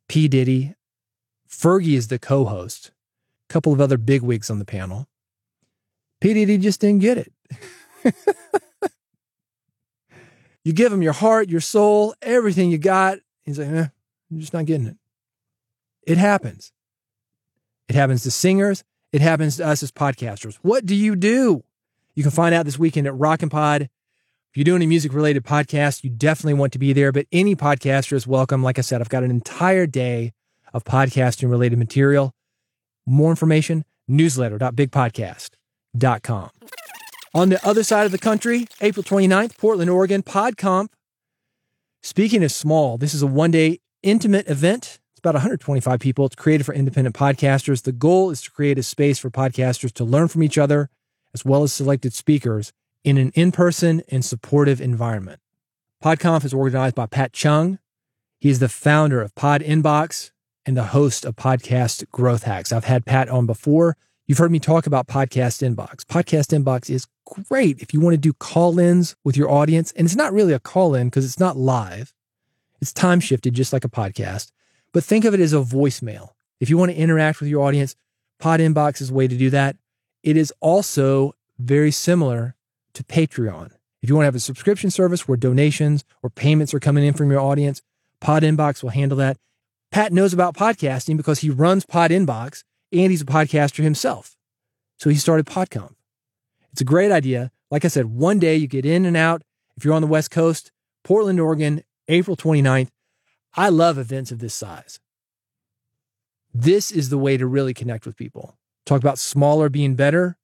P. 0.07 0.29
Diddy, 0.29 0.75
Fergie 1.49 1.97
is 1.97 2.07
the 2.07 2.17
co 2.17 2.45
host, 2.45 2.91
a 3.49 3.53
couple 3.53 3.73
of 3.73 3.81
other 3.81 3.97
bigwigs 3.97 4.49
on 4.49 4.59
the 4.59 4.65
panel. 4.65 5.09
P. 6.21 6.33
Diddy 6.33 6.57
just 6.57 6.79
didn't 6.79 7.01
get 7.01 7.17
it. 7.17 7.33
you 10.63 10.71
give 10.71 10.93
him 10.93 11.01
your 11.01 11.11
heart, 11.11 11.49
your 11.49 11.59
soul, 11.59 12.15
everything 12.21 12.71
you 12.71 12.77
got. 12.77 13.17
He's 13.43 13.59
like, 13.59 13.67
eh, 13.67 13.87
I'm 14.31 14.39
just 14.39 14.53
not 14.53 14.65
getting 14.65 14.87
it. 14.87 14.97
It 16.03 16.17
happens. 16.17 16.71
It 17.89 17.95
happens 17.95 18.23
to 18.23 18.31
singers. 18.31 18.85
It 19.11 19.19
happens 19.19 19.57
to 19.57 19.67
us 19.67 19.83
as 19.83 19.91
podcasters. 19.91 20.59
What 20.61 20.85
do 20.85 20.95
you 20.95 21.17
do? 21.17 21.65
You 22.15 22.23
can 22.23 22.31
find 22.31 22.55
out 22.55 22.63
this 22.63 22.79
weekend 22.79 23.05
at 23.05 23.13
RocknPod 23.13 23.89
you're 24.57 24.63
doing 24.63 24.81
a 24.81 24.87
music 24.87 25.13
related 25.13 25.43
podcast, 25.43 26.03
you 26.03 26.09
definitely 26.09 26.55
want 26.55 26.73
to 26.73 26.79
be 26.79 26.91
there, 26.91 27.11
but 27.11 27.27
any 27.31 27.55
podcaster 27.55 28.13
is 28.13 28.25
welcome. 28.25 28.63
Like 28.63 28.79
I 28.79 28.81
said, 28.81 29.01
I've 29.01 29.09
got 29.09 29.23
an 29.23 29.29
entire 29.29 29.85
day 29.85 30.33
of 30.73 30.83
podcasting 30.83 31.51
related 31.51 31.77
material. 31.77 32.33
More 33.05 33.29
information, 33.29 33.85
newsletter.bigpodcast.com. 34.07 36.49
On 37.35 37.49
the 37.49 37.67
other 37.67 37.83
side 37.83 38.07
of 38.07 38.11
the 38.11 38.17
country, 38.17 38.65
April 38.81 39.03
29th, 39.03 39.59
Portland, 39.59 39.91
Oregon, 39.91 40.23
PodConf. 40.23 40.87
Speaking 42.01 42.43
of 42.43 42.51
small, 42.51 42.97
this 42.97 43.13
is 43.13 43.21
a 43.21 43.27
one 43.27 43.51
day 43.51 43.77
intimate 44.01 44.47
event. 44.47 44.97
It's 45.11 45.19
about 45.19 45.35
125 45.35 45.99
people. 45.99 46.25
It's 46.25 46.35
created 46.35 46.65
for 46.65 46.73
independent 46.73 47.15
podcasters. 47.15 47.83
The 47.83 47.91
goal 47.91 48.31
is 48.31 48.41
to 48.41 48.49
create 48.49 48.79
a 48.79 48.83
space 48.83 49.19
for 49.19 49.29
podcasters 49.29 49.93
to 49.93 50.03
learn 50.03 50.29
from 50.29 50.41
each 50.41 50.57
other, 50.57 50.89
as 51.35 51.45
well 51.45 51.61
as 51.61 51.71
selected 51.71 52.13
speakers 52.13 52.73
in 53.03 53.17
an 53.17 53.31
in 53.35 53.51
person 53.51 54.01
and 54.09 54.23
supportive 54.23 54.81
environment. 54.81 55.39
PodConf 56.03 56.45
is 56.45 56.53
organized 56.53 56.95
by 56.95 57.05
Pat 57.05 57.33
Chung. 57.33 57.79
He 58.39 58.49
is 58.49 58.59
the 58.59 58.69
founder 58.69 59.21
of 59.21 59.33
Pod 59.35 59.61
Inbox 59.61 60.31
and 60.65 60.75
the 60.77 60.85
host 60.85 61.25
of 61.25 61.35
Podcast 61.35 62.09
Growth 62.11 62.43
Hacks. 62.43 62.71
I've 62.71 62.85
had 62.85 63.05
Pat 63.05 63.29
on 63.29 63.45
before. 63.45 63.97
You've 64.27 64.37
heard 64.37 64.51
me 64.51 64.59
talk 64.59 64.85
about 64.85 65.07
Podcast 65.07 65.63
Inbox. 65.67 66.01
Podcast 66.01 66.53
Inbox 66.57 66.89
is 66.89 67.07
great 67.25 67.79
if 67.79 67.93
you 67.93 68.01
want 68.01 68.13
to 68.13 68.17
do 68.17 68.33
call 68.33 68.77
ins 68.77 69.15
with 69.23 69.37
your 69.37 69.49
audience. 69.49 69.93
And 69.93 70.05
it's 70.05 70.15
not 70.15 70.33
really 70.33 70.53
a 70.53 70.59
call 70.59 70.93
in 70.93 71.07
because 71.07 71.25
it's 71.25 71.39
not 71.39 71.57
live, 71.57 72.13
it's 72.81 72.93
time 72.93 73.19
shifted, 73.21 73.53
just 73.53 73.73
like 73.73 73.85
a 73.85 73.89
podcast. 73.89 74.51
But 74.91 75.03
think 75.03 75.25
of 75.25 75.33
it 75.33 75.39
as 75.39 75.53
a 75.53 75.57
voicemail. 75.57 76.31
If 76.59 76.69
you 76.69 76.77
want 76.77 76.91
to 76.91 76.97
interact 76.97 77.39
with 77.39 77.49
your 77.49 77.63
audience, 77.63 77.95
Pod 78.39 78.59
Inbox 78.59 79.01
is 79.01 79.09
a 79.09 79.13
way 79.13 79.27
to 79.27 79.37
do 79.37 79.49
that. 79.49 79.77
it 80.23 80.35
is 80.35 80.53
also 80.59 81.33
very 81.57 81.91
similar 81.91 82.55
to 82.97 83.03
Patreon. 83.03 83.71
If 84.01 84.09
you 84.09 84.15
want 84.15 84.23
to 84.23 84.27
have 84.27 84.35
a 84.35 84.39
subscription 84.39 84.89
service 84.89 85.27
where 85.27 85.37
donations 85.37 86.03
or 86.21 86.29
payments 86.29 86.73
are 86.73 86.79
coming 86.79 87.05
in 87.05 87.13
from 87.13 87.31
your 87.31 87.39
audience, 87.39 87.81
Pod 88.19 88.43
Inbox 88.43 88.81
will 88.81 88.89
handle 88.89 89.17
that. 89.19 89.37
Pat 89.91 90.11
knows 90.11 90.33
about 90.33 90.55
podcasting 90.55 91.15
because 91.15 91.39
he 91.39 91.49
runs 91.49 91.85
Pod 91.85 92.11
Inbox 92.11 92.63
and 92.91 93.11
he's 93.11 93.21
a 93.21 93.25
podcaster 93.25 93.83
himself. 93.83 94.35
So 94.97 95.09
he 95.09 95.15
started 95.15 95.45
PodConf. 95.45 95.93
It's 96.71 96.81
a 96.81 96.85
great 96.85 97.11
idea. 97.11 97.51
Like 97.69 97.85
I 97.85 97.87
said, 97.87 98.05
one 98.05 98.39
day 98.39 98.55
you 98.55 98.67
get 98.67 98.85
in 98.85 99.05
and 99.05 99.15
out. 99.15 99.43
If 99.75 99.85
you're 99.85 99.93
on 99.93 100.01
the 100.01 100.07
West 100.07 100.31
Coast, 100.31 100.71
Portland, 101.03 101.39
Oregon, 101.39 101.83
April 102.07 102.35
29th. 102.35 102.89
I 103.55 103.69
love 103.69 103.97
events 103.97 104.31
of 104.31 104.39
this 104.39 104.53
size. 104.53 104.99
This 106.53 106.91
is 106.91 107.09
the 107.09 107.17
way 107.17 107.37
to 107.37 107.45
really 107.45 107.73
connect 107.73 108.05
with 108.05 108.15
people. 108.15 108.57
Talk 108.85 109.01
about 109.01 109.19
smaller 109.19 109.69
being 109.69 109.95
better. 109.95 110.37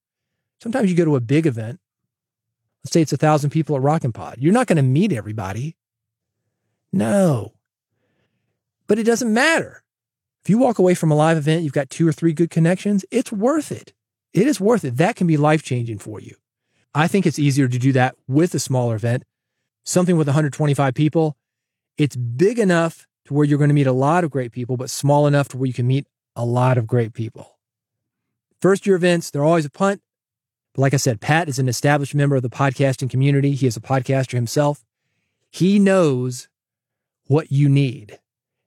Sometimes 0.61 0.91
you 0.91 0.95
go 0.95 1.05
to 1.05 1.15
a 1.15 1.21
big 1.21 1.47
event. 1.47 1.79
Let's 2.83 2.93
say 2.93 3.01
it's 3.01 3.13
a 3.13 3.17
thousand 3.17 3.51
people 3.51 3.75
at 3.75 3.81
RocknPod. 3.81 4.35
You're 4.39 4.53
not 4.53 4.67
going 4.67 4.77
to 4.77 4.83
meet 4.83 5.13
everybody. 5.13 5.77
No. 6.91 7.53
But 8.87 8.99
it 8.99 9.03
doesn't 9.03 9.33
matter. 9.33 9.83
If 10.43 10.49
you 10.49 10.57
walk 10.57 10.77
away 10.77 10.93
from 10.93 11.09
a 11.09 11.15
live 11.15 11.37
event, 11.37 11.63
you've 11.63 11.71
got 11.71 11.89
two 11.89 12.07
or 12.07 12.11
three 12.11 12.33
good 12.33 12.49
connections, 12.49 13.05
it's 13.09 13.31
worth 13.31 13.71
it. 13.71 13.93
It 14.33 14.47
is 14.47 14.59
worth 14.59 14.83
it. 14.83 14.97
That 14.97 15.15
can 15.15 15.27
be 15.27 15.37
life 15.37 15.63
changing 15.63 15.99
for 15.99 16.19
you. 16.19 16.35
I 16.93 17.07
think 17.07 17.25
it's 17.25 17.39
easier 17.39 17.67
to 17.67 17.79
do 17.79 17.93
that 17.93 18.15
with 18.27 18.53
a 18.53 18.59
smaller 18.59 18.95
event, 18.95 19.23
something 19.85 20.17
with 20.17 20.27
125 20.27 20.93
people. 20.93 21.37
It's 21.97 22.15
big 22.15 22.59
enough 22.59 23.07
to 23.25 23.33
where 23.33 23.45
you're 23.45 23.57
going 23.57 23.69
to 23.69 23.73
meet 23.73 23.87
a 23.87 23.93
lot 23.93 24.23
of 24.23 24.31
great 24.31 24.51
people, 24.51 24.75
but 24.75 24.89
small 24.89 25.25
enough 25.27 25.47
to 25.49 25.57
where 25.57 25.67
you 25.67 25.73
can 25.73 25.87
meet 25.87 26.07
a 26.35 26.43
lot 26.43 26.77
of 26.77 26.85
great 26.87 27.13
people. 27.13 27.57
First 28.61 28.85
year 28.85 28.95
events, 28.95 29.31
they're 29.31 29.43
always 29.43 29.65
a 29.65 29.69
punt. 29.69 30.01
But 30.73 30.81
like 30.81 30.93
I 30.93 30.97
said, 30.97 31.21
Pat 31.21 31.49
is 31.49 31.59
an 31.59 31.67
established 31.67 32.15
member 32.15 32.35
of 32.35 32.41
the 32.41 32.49
podcasting 32.49 33.09
community. 33.09 33.53
He 33.53 33.67
is 33.67 33.77
a 33.77 33.81
podcaster 33.81 34.33
himself. 34.33 34.83
He 35.51 35.79
knows 35.79 36.47
what 37.27 37.51
you 37.51 37.69
need 37.69 38.19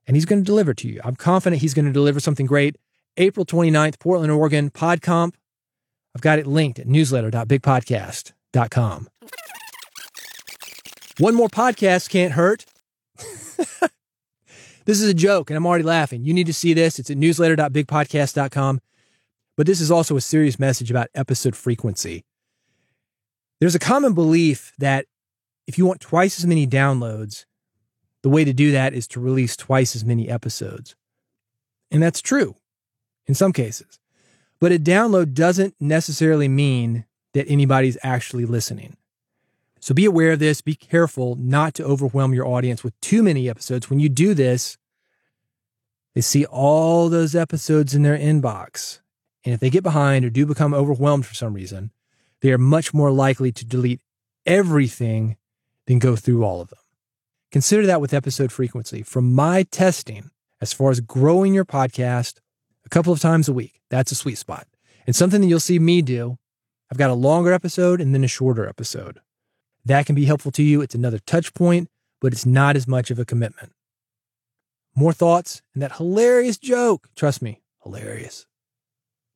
and 0.06 0.16
he's 0.16 0.24
going 0.24 0.40
to 0.40 0.46
deliver 0.46 0.72
to 0.74 0.88
you. 0.88 1.00
I'm 1.04 1.16
confident 1.16 1.62
he's 1.62 1.74
going 1.74 1.86
to 1.86 1.92
deliver 1.92 2.20
something 2.20 2.46
great. 2.46 2.76
April 3.16 3.44
29th, 3.44 3.98
Portland, 3.98 4.30
Oregon, 4.32 4.70
PodConf. 4.70 5.34
I've 6.14 6.22
got 6.22 6.38
it 6.38 6.46
linked 6.46 6.78
at 6.78 6.86
newsletter.bigpodcast.com. 6.86 9.08
One 11.18 11.34
more 11.34 11.48
podcast 11.48 12.10
can't 12.10 12.34
hurt. 12.34 12.66
this 14.84 15.00
is 15.00 15.08
a 15.08 15.14
joke, 15.14 15.48
and 15.50 15.56
I'm 15.56 15.66
already 15.66 15.84
laughing. 15.84 16.22
You 16.24 16.34
need 16.34 16.46
to 16.46 16.54
see 16.54 16.74
this. 16.74 16.98
It's 16.98 17.10
at 17.10 17.16
newsletter.bigpodcast.com. 17.16 18.80
But 19.56 19.66
this 19.66 19.80
is 19.80 19.90
also 19.90 20.16
a 20.16 20.20
serious 20.20 20.58
message 20.58 20.90
about 20.90 21.08
episode 21.14 21.56
frequency. 21.56 22.24
There's 23.60 23.74
a 23.74 23.80
common 23.80 24.12
belief 24.12 24.72
that 24.78 25.06
if 25.66 25.78
you 25.78 25.86
want 25.86 26.00
twice 26.00 26.38
as 26.38 26.46
many 26.46 26.66
downloads, 26.66 27.46
the 28.22 28.28
way 28.28 28.44
to 28.44 28.52
do 28.52 28.72
that 28.72 28.92
is 28.92 29.06
to 29.08 29.20
release 29.20 29.56
twice 29.56 29.96
as 29.96 30.04
many 30.04 30.28
episodes. 30.28 30.94
And 31.90 32.02
that's 32.02 32.20
true 32.20 32.56
in 33.26 33.34
some 33.34 33.52
cases. 33.52 33.98
But 34.60 34.72
a 34.72 34.78
download 34.78 35.34
doesn't 35.34 35.74
necessarily 35.80 36.48
mean 36.48 37.04
that 37.34 37.48
anybody's 37.48 37.98
actually 38.02 38.44
listening. 38.44 38.96
So 39.80 39.94
be 39.94 40.06
aware 40.06 40.32
of 40.32 40.38
this. 40.38 40.62
Be 40.62 40.74
careful 40.74 41.36
not 41.36 41.74
to 41.74 41.84
overwhelm 41.84 42.32
your 42.34 42.46
audience 42.46 42.82
with 42.82 42.98
too 43.00 43.22
many 43.22 43.48
episodes. 43.48 43.88
When 43.88 44.00
you 44.00 44.08
do 44.08 44.34
this, 44.34 44.78
they 46.14 46.22
see 46.22 46.46
all 46.46 47.08
those 47.08 47.34
episodes 47.34 47.94
in 47.94 48.02
their 48.02 48.16
inbox. 48.18 49.00
And 49.46 49.54
if 49.54 49.60
they 49.60 49.70
get 49.70 49.84
behind 49.84 50.24
or 50.24 50.30
do 50.30 50.44
become 50.44 50.74
overwhelmed 50.74 51.24
for 51.24 51.34
some 51.34 51.54
reason, 51.54 51.92
they 52.42 52.50
are 52.50 52.58
much 52.58 52.92
more 52.92 53.12
likely 53.12 53.52
to 53.52 53.64
delete 53.64 54.00
everything 54.44 55.36
than 55.86 56.00
go 56.00 56.16
through 56.16 56.44
all 56.44 56.60
of 56.60 56.68
them. 56.68 56.80
Consider 57.52 57.86
that 57.86 58.00
with 58.00 58.12
episode 58.12 58.50
frequency. 58.50 59.04
From 59.04 59.32
my 59.32 59.62
testing, 59.62 60.30
as 60.60 60.72
far 60.72 60.90
as 60.90 60.98
growing 60.98 61.54
your 61.54 61.64
podcast 61.64 62.40
a 62.84 62.88
couple 62.88 63.12
of 63.12 63.20
times 63.20 63.48
a 63.48 63.52
week, 63.52 63.80
that's 63.88 64.10
a 64.10 64.16
sweet 64.16 64.36
spot. 64.36 64.66
And 65.06 65.14
something 65.14 65.40
that 65.40 65.46
you'll 65.46 65.60
see 65.60 65.78
me 65.78 66.02
do. 66.02 66.38
I've 66.90 66.98
got 66.98 67.10
a 67.10 67.14
longer 67.14 67.52
episode 67.52 68.00
and 68.00 68.12
then 68.12 68.24
a 68.24 68.28
shorter 68.28 68.68
episode. 68.68 69.20
That 69.84 70.06
can 70.06 70.16
be 70.16 70.24
helpful 70.24 70.50
to 70.52 70.62
you. 70.62 70.82
It's 70.82 70.96
another 70.96 71.20
touch 71.20 71.54
point, 71.54 71.88
but 72.20 72.32
it's 72.32 72.46
not 72.46 72.74
as 72.74 72.88
much 72.88 73.12
of 73.12 73.20
a 73.20 73.24
commitment. 73.24 73.70
More 74.96 75.12
thoughts 75.12 75.62
and 75.72 75.82
that 75.84 75.98
hilarious 75.98 76.58
joke. 76.58 77.08
Trust 77.14 77.42
me, 77.42 77.60
hilarious 77.84 78.46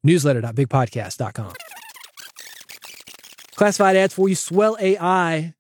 newsletter.bigpodcast.com. 0.04 1.52
Classified 3.54 3.96
ads 3.96 4.14
for 4.14 4.28
you, 4.28 4.34
Swell 4.34 4.76
AI. 4.80 5.54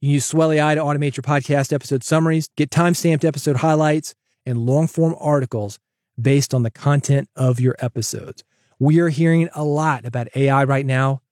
You 0.00 0.12
use 0.12 0.24
Swell 0.24 0.52
AI 0.52 0.74
to 0.74 0.80
automate 0.80 1.16
your 1.16 1.22
podcast 1.22 1.72
episode 1.72 2.02
summaries, 2.02 2.48
get 2.56 2.70
time-stamped 2.70 3.24
episode 3.24 3.56
highlights, 3.56 4.14
and 4.46 4.66
long-form 4.66 5.14
articles 5.18 5.78
based 6.20 6.54
on 6.54 6.62
the 6.62 6.70
content 6.70 7.28
of 7.36 7.60
your 7.60 7.76
episodes. 7.78 8.44
We 8.78 9.00
are 9.00 9.08
hearing 9.08 9.48
a 9.54 9.64
lot 9.64 10.04
about 10.04 10.28
AI 10.36 10.64
right 10.64 10.86
now. 10.86 11.22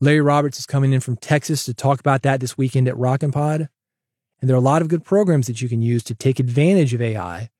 Larry 0.00 0.20
Roberts 0.20 0.58
is 0.58 0.66
coming 0.66 0.92
in 0.92 1.00
from 1.00 1.16
Texas 1.16 1.64
to 1.64 1.74
talk 1.74 2.00
about 2.00 2.22
that 2.22 2.40
this 2.40 2.56
weekend 2.56 2.88
at 2.88 2.94
RocknPod. 2.94 3.68
And 4.40 4.48
there 4.48 4.54
are 4.54 4.58
a 4.58 4.62
lot 4.62 4.80
of 4.80 4.88
good 4.88 5.04
programs 5.04 5.46
that 5.46 5.60
you 5.60 5.68
can 5.68 5.82
use 5.82 6.02
to 6.04 6.14
take 6.14 6.40
advantage 6.40 6.94
of 6.94 7.02
AI 7.02 7.50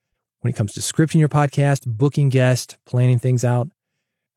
when 0.41 0.53
it 0.53 0.57
comes 0.57 0.73
to 0.73 0.81
scripting 0.81 1.21
your 1.21 1.29
podcast, 1.29 1.87
booking 1.87 2.31
guests, 2.31 2.79
planning 2.87 3.19
things 3.19 3.45
out. 3.45 3.69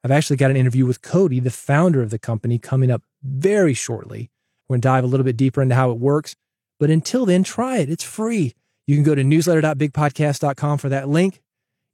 I've 0.03 0.11
actually 0.11 0.37
got 0.37 0.51
an 0.51 0.57
interview 0.57 0.85
with 0.85 1.01
Cody, 1.01 1.39
the 1.39 1.49
founder 1.49 2.01
of 2.01 2.09
the 2.09 2.19
company, 2.19 2.59
coming 2.59 2.91
up 2.91 3.03
very 3.23 3.73
shortly. 3.73 4.29
We're 4.67 4.75
going 4.75 4.81
to 4.81 4.87
dive 4.87 5.03
a 5.03 5.07
little 5.07 5.23
bit 5.23 5.37
deeper 5.37 5.61
into 5.61 5.75
how 5.75 5.91
it 5.91 5.99
works. 5.99 6.35
But 6.79 6.89
until 6.89 7.25
then, 7.25 7.43
try 7.43 7.77
it. 7.77 7.89
It's 7.89 8.03
free. 8.03 8.53
You 8.85 8.95
can 8.95 9.03
go 9.03 9.15
to 9.15 9.23
newsletter.bigpodcast.com 9.23 10.77
for 10.77 10.89
that 10.89 11.07
link. 11.07 11.41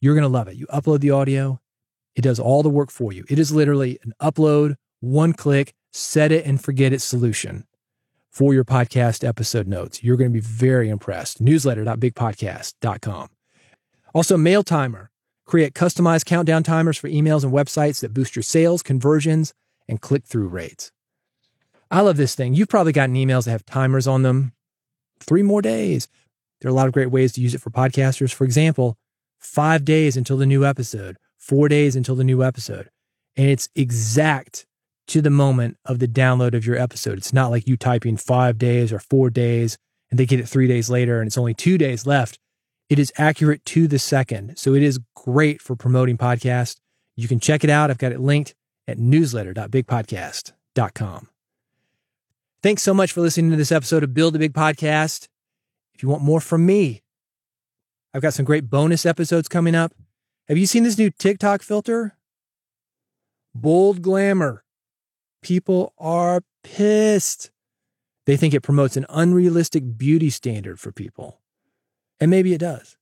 You're 0.01 0.15
going 0.15 0.23
to 0.23 0.29
love 0.29 0.47
it. 0.47 0.55
You 0.55 0.65
upload 0.67 1.01
the 1.01 1.11
audio, 1.11 1.59
it 2.15 2.21
does 2.21 2.39
all 2.39 2.63
the 2.63 2.69
work 2.69 2.89
for 2.89 3.13
you. 3.13 3.25
It 3.29 3.37
is 3.37 3.51
literally 3.51 3.99
an 4.03 4.13
upload, 4.21 4.75
one 5.01 5.33
click, 5.33 5.73
set 5.91 6.31
it 6.31 6.45
and 6.45 6.63
forget 6.63 6.93
it 6.93 7.01
solution 7.01 7.65
for 8.31 8.53
your 8.53 8.63
podcast 8.63 9.27
episode 9.27 9.67
notes. 9.67 10.03
You're 10.03 10.17
going 10.17 10.31
to 10.31 10.33
be 10.33 10.39
very 10.39 10.89
impressed. 10.89 11.43
Newsletter.bigpodcast.com. 11.43 13.29
Also, 14.13 14.37
Mail 14.37 14.63
Timer. 14.63 15.08
Create 15.49 15.73
customized 15.73 16.25
countdown 16.25 16.61
timers 16.61 16.95
for 16.95 17.09
emails 17.09 17.43
and 17.43 17.51
websites 17.51 18.01
that 18.01 18.13
boost 18.13 18.35
your 18.35 18.43
sales, 18.43 18.83
conversions, 18.83 19.51
and 19.87 19.99
click 19.99 20.23
through 20.23 20.47
rates. 20.47 20.91
I 21.89 22.01
love 22.01 22.17
this 22.17 22.35
thing. 22.35 22.53
You've 22.53 22.69
probably 22.69 22.91
gotten 22.91 23.15
emails 23.15 23.45
that 23.45 23.51
have 23.53 23.65
timers 23.65 24.05
on 24.05 24.21
them. 24.21 24.53
Three 25.19 25.41
more 25.41 25.63
days. 25.63 26.07
There 26.61 26.69
are 26.69 26.71
a 26.71 26.75
lot 26.75 26.85
of 26.85 26.93
great 26.93 27.09
ways 27.09 27.31
to 27.31 27.41
use 27.41 27.55
it 27.55 27.61
for 27.61 27.71
podcasters. 27.71 28.31
For 28.31 28.43
example, 28.43 28.95
five 29.39 29.83
days 29.83 30.15
until 30.15 30.37
the 30.37 30.45
new 30.45 30.63
episode, 30.63 31.17
four 31.39 31.67
days 31.67 31.95
until 31.95 32.13
the 32.13 32.23
new 32.23 32.43
episode. 32.43 32.91
And 33.35 33.47
it's 33.47 33.69
exact 33.75 34.67
to 35.07 35.19
the 35.19 35.31
moment 35.31 35.77
of 35.83 35.97
the 35.97 36.07
download 36.07 36.53
of 36.53 36.63
your 36.63 36.77
episode. 36.77 37.17
It's 37.17 37.33
not 37.33 37.49
like 37.49 37.67
you 37.67 37.75
typing 37.75 38.17
five 38.17 38.59
days 38.59 38.93
or 38.93 38.99
four 38.99 39.31
days 39.31 39.79
and 40.11 40.19
they 40.19 40.27
get 40.27 40.39
it 40.39 40.47
three 40.47 40.67
days 40.67 40.91
later 40.91 41.21
and 41.21 41.25
it's 41.27 41.39
only 41.39 41.55
two 41.55 41.79
days 41.79 42.05
left. 42.05 42.37
It 42.89 42.99
is 42.99 43.13
accurate 43.17 43.63
to 43.65 43.87
the 43.87 43.99
second. 43.99 44.57
So 44.57 44.73
it 44.73 44.83
is 44.83 44.99
great 45.15 45.61
for 45.61 45.75
promoting 45.75 46.17
podcasts. 46.17 46.77
You 47.15 47.27
can 47.27 47.39
check 47.39 47.63
it 47.63 47.69
out. 47.69 47.91
I've 47.91 47.99
got 47.99 48.11
it 48.11 48.19
linked 48.19 48.55
at 48.87 48.97
newsletter.bigpodcast.com. 48.97 51.29
Thanks 52.61 52.81
so 52.81 52.93
much 52.93 53.13
for 53.13 53.21
listening 53.21 53.51
to 53.51 53.57
this 53.57 53.71
episode 53.71 54.03
of 54.03 54.13
Build 54.13 54.35
a 54.35 54.39
Big 54.39 54.53
Podcast. 54.53 55.29
If 55.93 56.03
you 56.03 56.09
want 56.09 56.23
more 56.23 56.41
from 56.41 56.65
me, 56.65 57.03
I've 58.13 58.21
got 58.21 58.33
some 58.33 58.45
great 58.45 58.69
bonus 58.69 59.05
episodes 59.05 59.47
coming 59.47 59.75
up. 59.75 59.93
Have 60.47 60.57
you 60.57 60.65
seen 60.65 60.83
this 60.83 60.97
new 60.97 61.11
TikTok 61.11 61.61
filter? 61.61 62.15
Bold 63.53 64.01
glamour. 64.01 64.63
People 65.41 65.93
are 65.97 66.41
pissed. 66.63 67.51
They 68.25 68.35
think 68.35 68.53
it 68.53 68.61
promotes 68.61 68.97
an 68.97 69.05
unrealistic 69.09 69.97
beauty 69.97 70.29
standard 70.29 70.79
for 70.79 70.91
people. 70.91 71.39
And 72.19 72.29
maybe 72.29 72.53
it 72.53 72.59
does. 72.59 72.97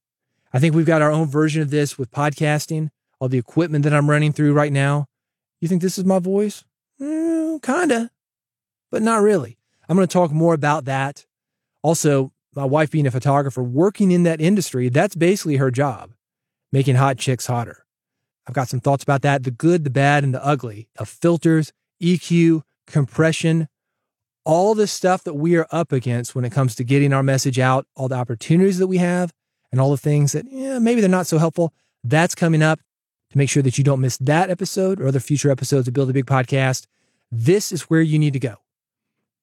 I 0.54 0.60
think 0.60 0.76
we've 0.76 0.86
got 0.86 1.02
our 1.02 1.12
own 1.12 1.28
version 1.28 1.62
of 1.62 1.70
this 1.70 1.98
with 1.98 2.12
podcasting, 2.12 2.90
all 3.20 3.30
the 3.30 3.38
equipment 3.38 3.84
that 3.84 3.94
I'm 3.94 4.10
running 4.10 4.34
through 4.34 4.54
right 4.54 4.72
now. 4.72 5.08
You 5.60 5.68
think 5.68 5.82
this 5.82 5.98
is 5.98 6.06
my 6.06 6.20
voice? 6.20 6.64
Mm, 7.02 7.62
kinda, 7.62 8.12
but 8.92 9.02
not 9.02 9.22
really. 9.22 9.58
I'm 9.90 9.96
going 9.96 10.08
to 10.08 10.12
talk 10.12 10.32
more 10.32 10.54
about 10.54 10.86
that. 10.86 11.26
Also, 11.82 12.32
my 12.56 12.66
wife 12.66 12.92
being 12.92 13.08
a 13.08 13.12
photographer, 13.12 13.64
working 13.64 14.12
in 14.12 14.24
that 14.24 14.42
industry, 14.42 14.90
that's 14.90 15.16
basically 15.16 15.58
her 15.58 15.72
job, 15.72 16.12
making 16.72 16.96
hot 16.96 17.18
chicks 17.18 17.48
hotter. 17.48 17.86
I've 18.48 18.56
got 18.56 18.70
some 18.70 18.80
thoughts 18.80 19.04
about 19.04 19.22
that 19.24 19.44
the 19.44 19.52
good, 19.52 19.84
the 19.84 19.90
bad, 19.90 20.24
and 20.24 20.34
the 20.34 20.44
ugly 20.44 20.90
of 20.98 21.10
filters, 21.10 21.74
EQ, 22.02 22.64
compression, 22.88 23.68
all 24.48 24.74
the 24.74 24.88
stuff 24.88 25.26
that 25.26 25.34
we 25.34 25.58
are 25.58 25.68
up 25.72 25.92
against 25.92 26.34
when 26.34 26.46
it 26.46 26.54
comes 26.54 26.74
to 26.74 26.84
getting 26.86 27.12
our 27.12 27.22
message 27.22 27.60
out, 27.60 27.86
all 27.98 28.08
the 28.08 28.16
opportunities 28.16 28.78
that 28.78 28.88
we 28.88 28.98
have, 28.98 29.34
and 29.74 29.82
all 29.82 29.92
the 29.92 29.98
things 29.98 30.32
that 30.32 30.46
yeah, 30.50 30.80
maybe 30.80 31.02
they're 31.02 31.10
not 31.10 31.28
so 31.28 31.38
helpful. 31.38 31.74
That's 32.02 32.34
coming 32.34 32.64
up. 32.64 32.80
to 33.30 33.38
make 33.38 33.50
sure 33.50 33.62
that 33.62 33.78
you 33.78 33.84
don't 33.84 34.00
miss 34.00 34.16
that 34.20 34.50
episode 34.50 35.02
or 35.02 35.08
other 35.08 35.20
future 35.20 35.52
episodes 35.52 35.86
of 35.86 35.94
Build 35.94 36.10
a 36.10 36.14
Big 36.14 36.26
Podcast, 36.26 36.88
this 37.30 37.74
is 37.74 37.84
where 37.84 38.00
you 38.02 38.18
need 38.18 38.32
to 38.32 38.40
go. 38.40 38.56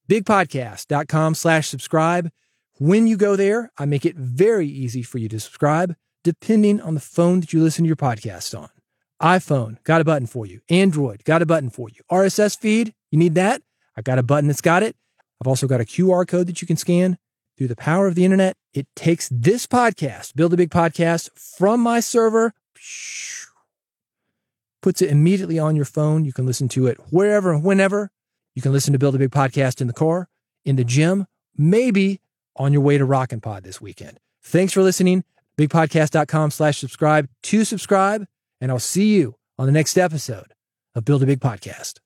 Bigpodcast.com 0.09 1.35
slash 1.35 1.69
subscribe. 1.69 2.31
When 2.79 3.07
you 3.07 3.19
go 3.19 3.37
there, 3.37 3.71
I 3.77 3.85
make 3.85 4.07
it 4.07 4.17
very 4.17 4.67
easy 4.67 5.03
for 5.03 5.19
you 5.19 5.29
to 5.29 5.39
subscribe, 5.39 5.97
depending 6.23 6.81
on 6.81 6.95
the 6.95 7.01
phone 7.01 7.41
that 7.41 7.53
you 7.53 7.63
listen 7.63 7.85
to 7.85 7.89
your 7.89 7.97
podcast 7.97 8.59
on. 8.59 8.71
iPhone, 9.21 9.83
got 9.85 10.01
a 10.01 10.05
button 10.05 10.27
for 10.27 10.47
you. 10.47 10.61
Android, 10.71 11.25
got 11.25 11.43
a 11.43 11.47
button 11.47 11.69
for 11.69 11.91
you. 11.91 12.01
RSS 12.11 12.59
feed, 12.59 12.95
you 13.11 13.19
need 13.19 13.35
that? 13.35 13.61
I 13.97 14.03
got 14.03 14.19
a 14.19 14.23
button 14.23 14.49
that's 14.49 14.61
got 14.61 14.83
it. 14.83 14.97
I've 15.41 15.49
also 15.49 15.67
got 15.67 15.81
a 15.81 15.85
QR 15.85 16.27
code 16.27 16.47
that 16.47 16.61
you 16.61 16.67
can 16.67 16.77
scan. 16.77 17.19
Through 17.57 17.69
the 17.69 17.77
power 17.77 18.09
of 18.09 18.17
the 18.17 18.25
internet, 18.25 18.57
it 18.73 18.89
takes 18.97 19.29
this 19.29 19.65
podcast, 19.67 20.35
Build 20.35 20.53
a 20.53 20.57
Big 20.57 20.71
Podcast, 20.71 21.31
from 21.39 21.81
my 21.81 22.01
server, 22.01 22.53
puts 24.83 25.01
it 25.01 25.09
immediately 25.09 25.59
on 25.59 25.77
your 25.77 25.85
phone. 25.85 26.25
You 26.25 26.33
can 26.33 26.47
listen 26.47 26.69
to 26.71 26.89
it 26.89 26.99
wherever 27.11 27.53
and 27.53 27.63
whenever. 27.63 28.11
You 28.57 28.63
can 28.63 28.73
listen 28.73 28.93
to 28.93 28.99
Build 28.99 29.15
a 29.15 29.19
Big 29.19 29.31
Podcast 29.31 29.81
in 29.81 29.87
the 29.87 29.93
car, 29.93 30.29
in 30.65 30.75
the 30.75 30.85
gym, 30.85 31.27
maybe 31.57 32.21
on 32.57 32.73
your 32.73 32.83
way 32.83 32.99
to 32.99 33.07
RocknPod 33.07 33.63
this 33.63 33.81
weekend. 33.81 34.19
Thanks 34.43 34.73
for 34.73 34.83
listening. 34.83 35.25
Bigpodcast.com 35.57 36.51
slash 36.51 36.79
subscribe 36.79 37.29
to 37.45 37.65
subscribe, 37.65 38.27
and 38.61 38.73
I'll 38.73 38.81
see 38.81 39.15
you 39.15 39.37
on 39.59 39.67
the 39.67 39.73
next 39.73 39.97
episode 39.97 40.55
of 40.95 41.05
Build 41.05 41.23
a 41.23 41.27
Big 41.27 41.41
Podcast. 41.41 42.04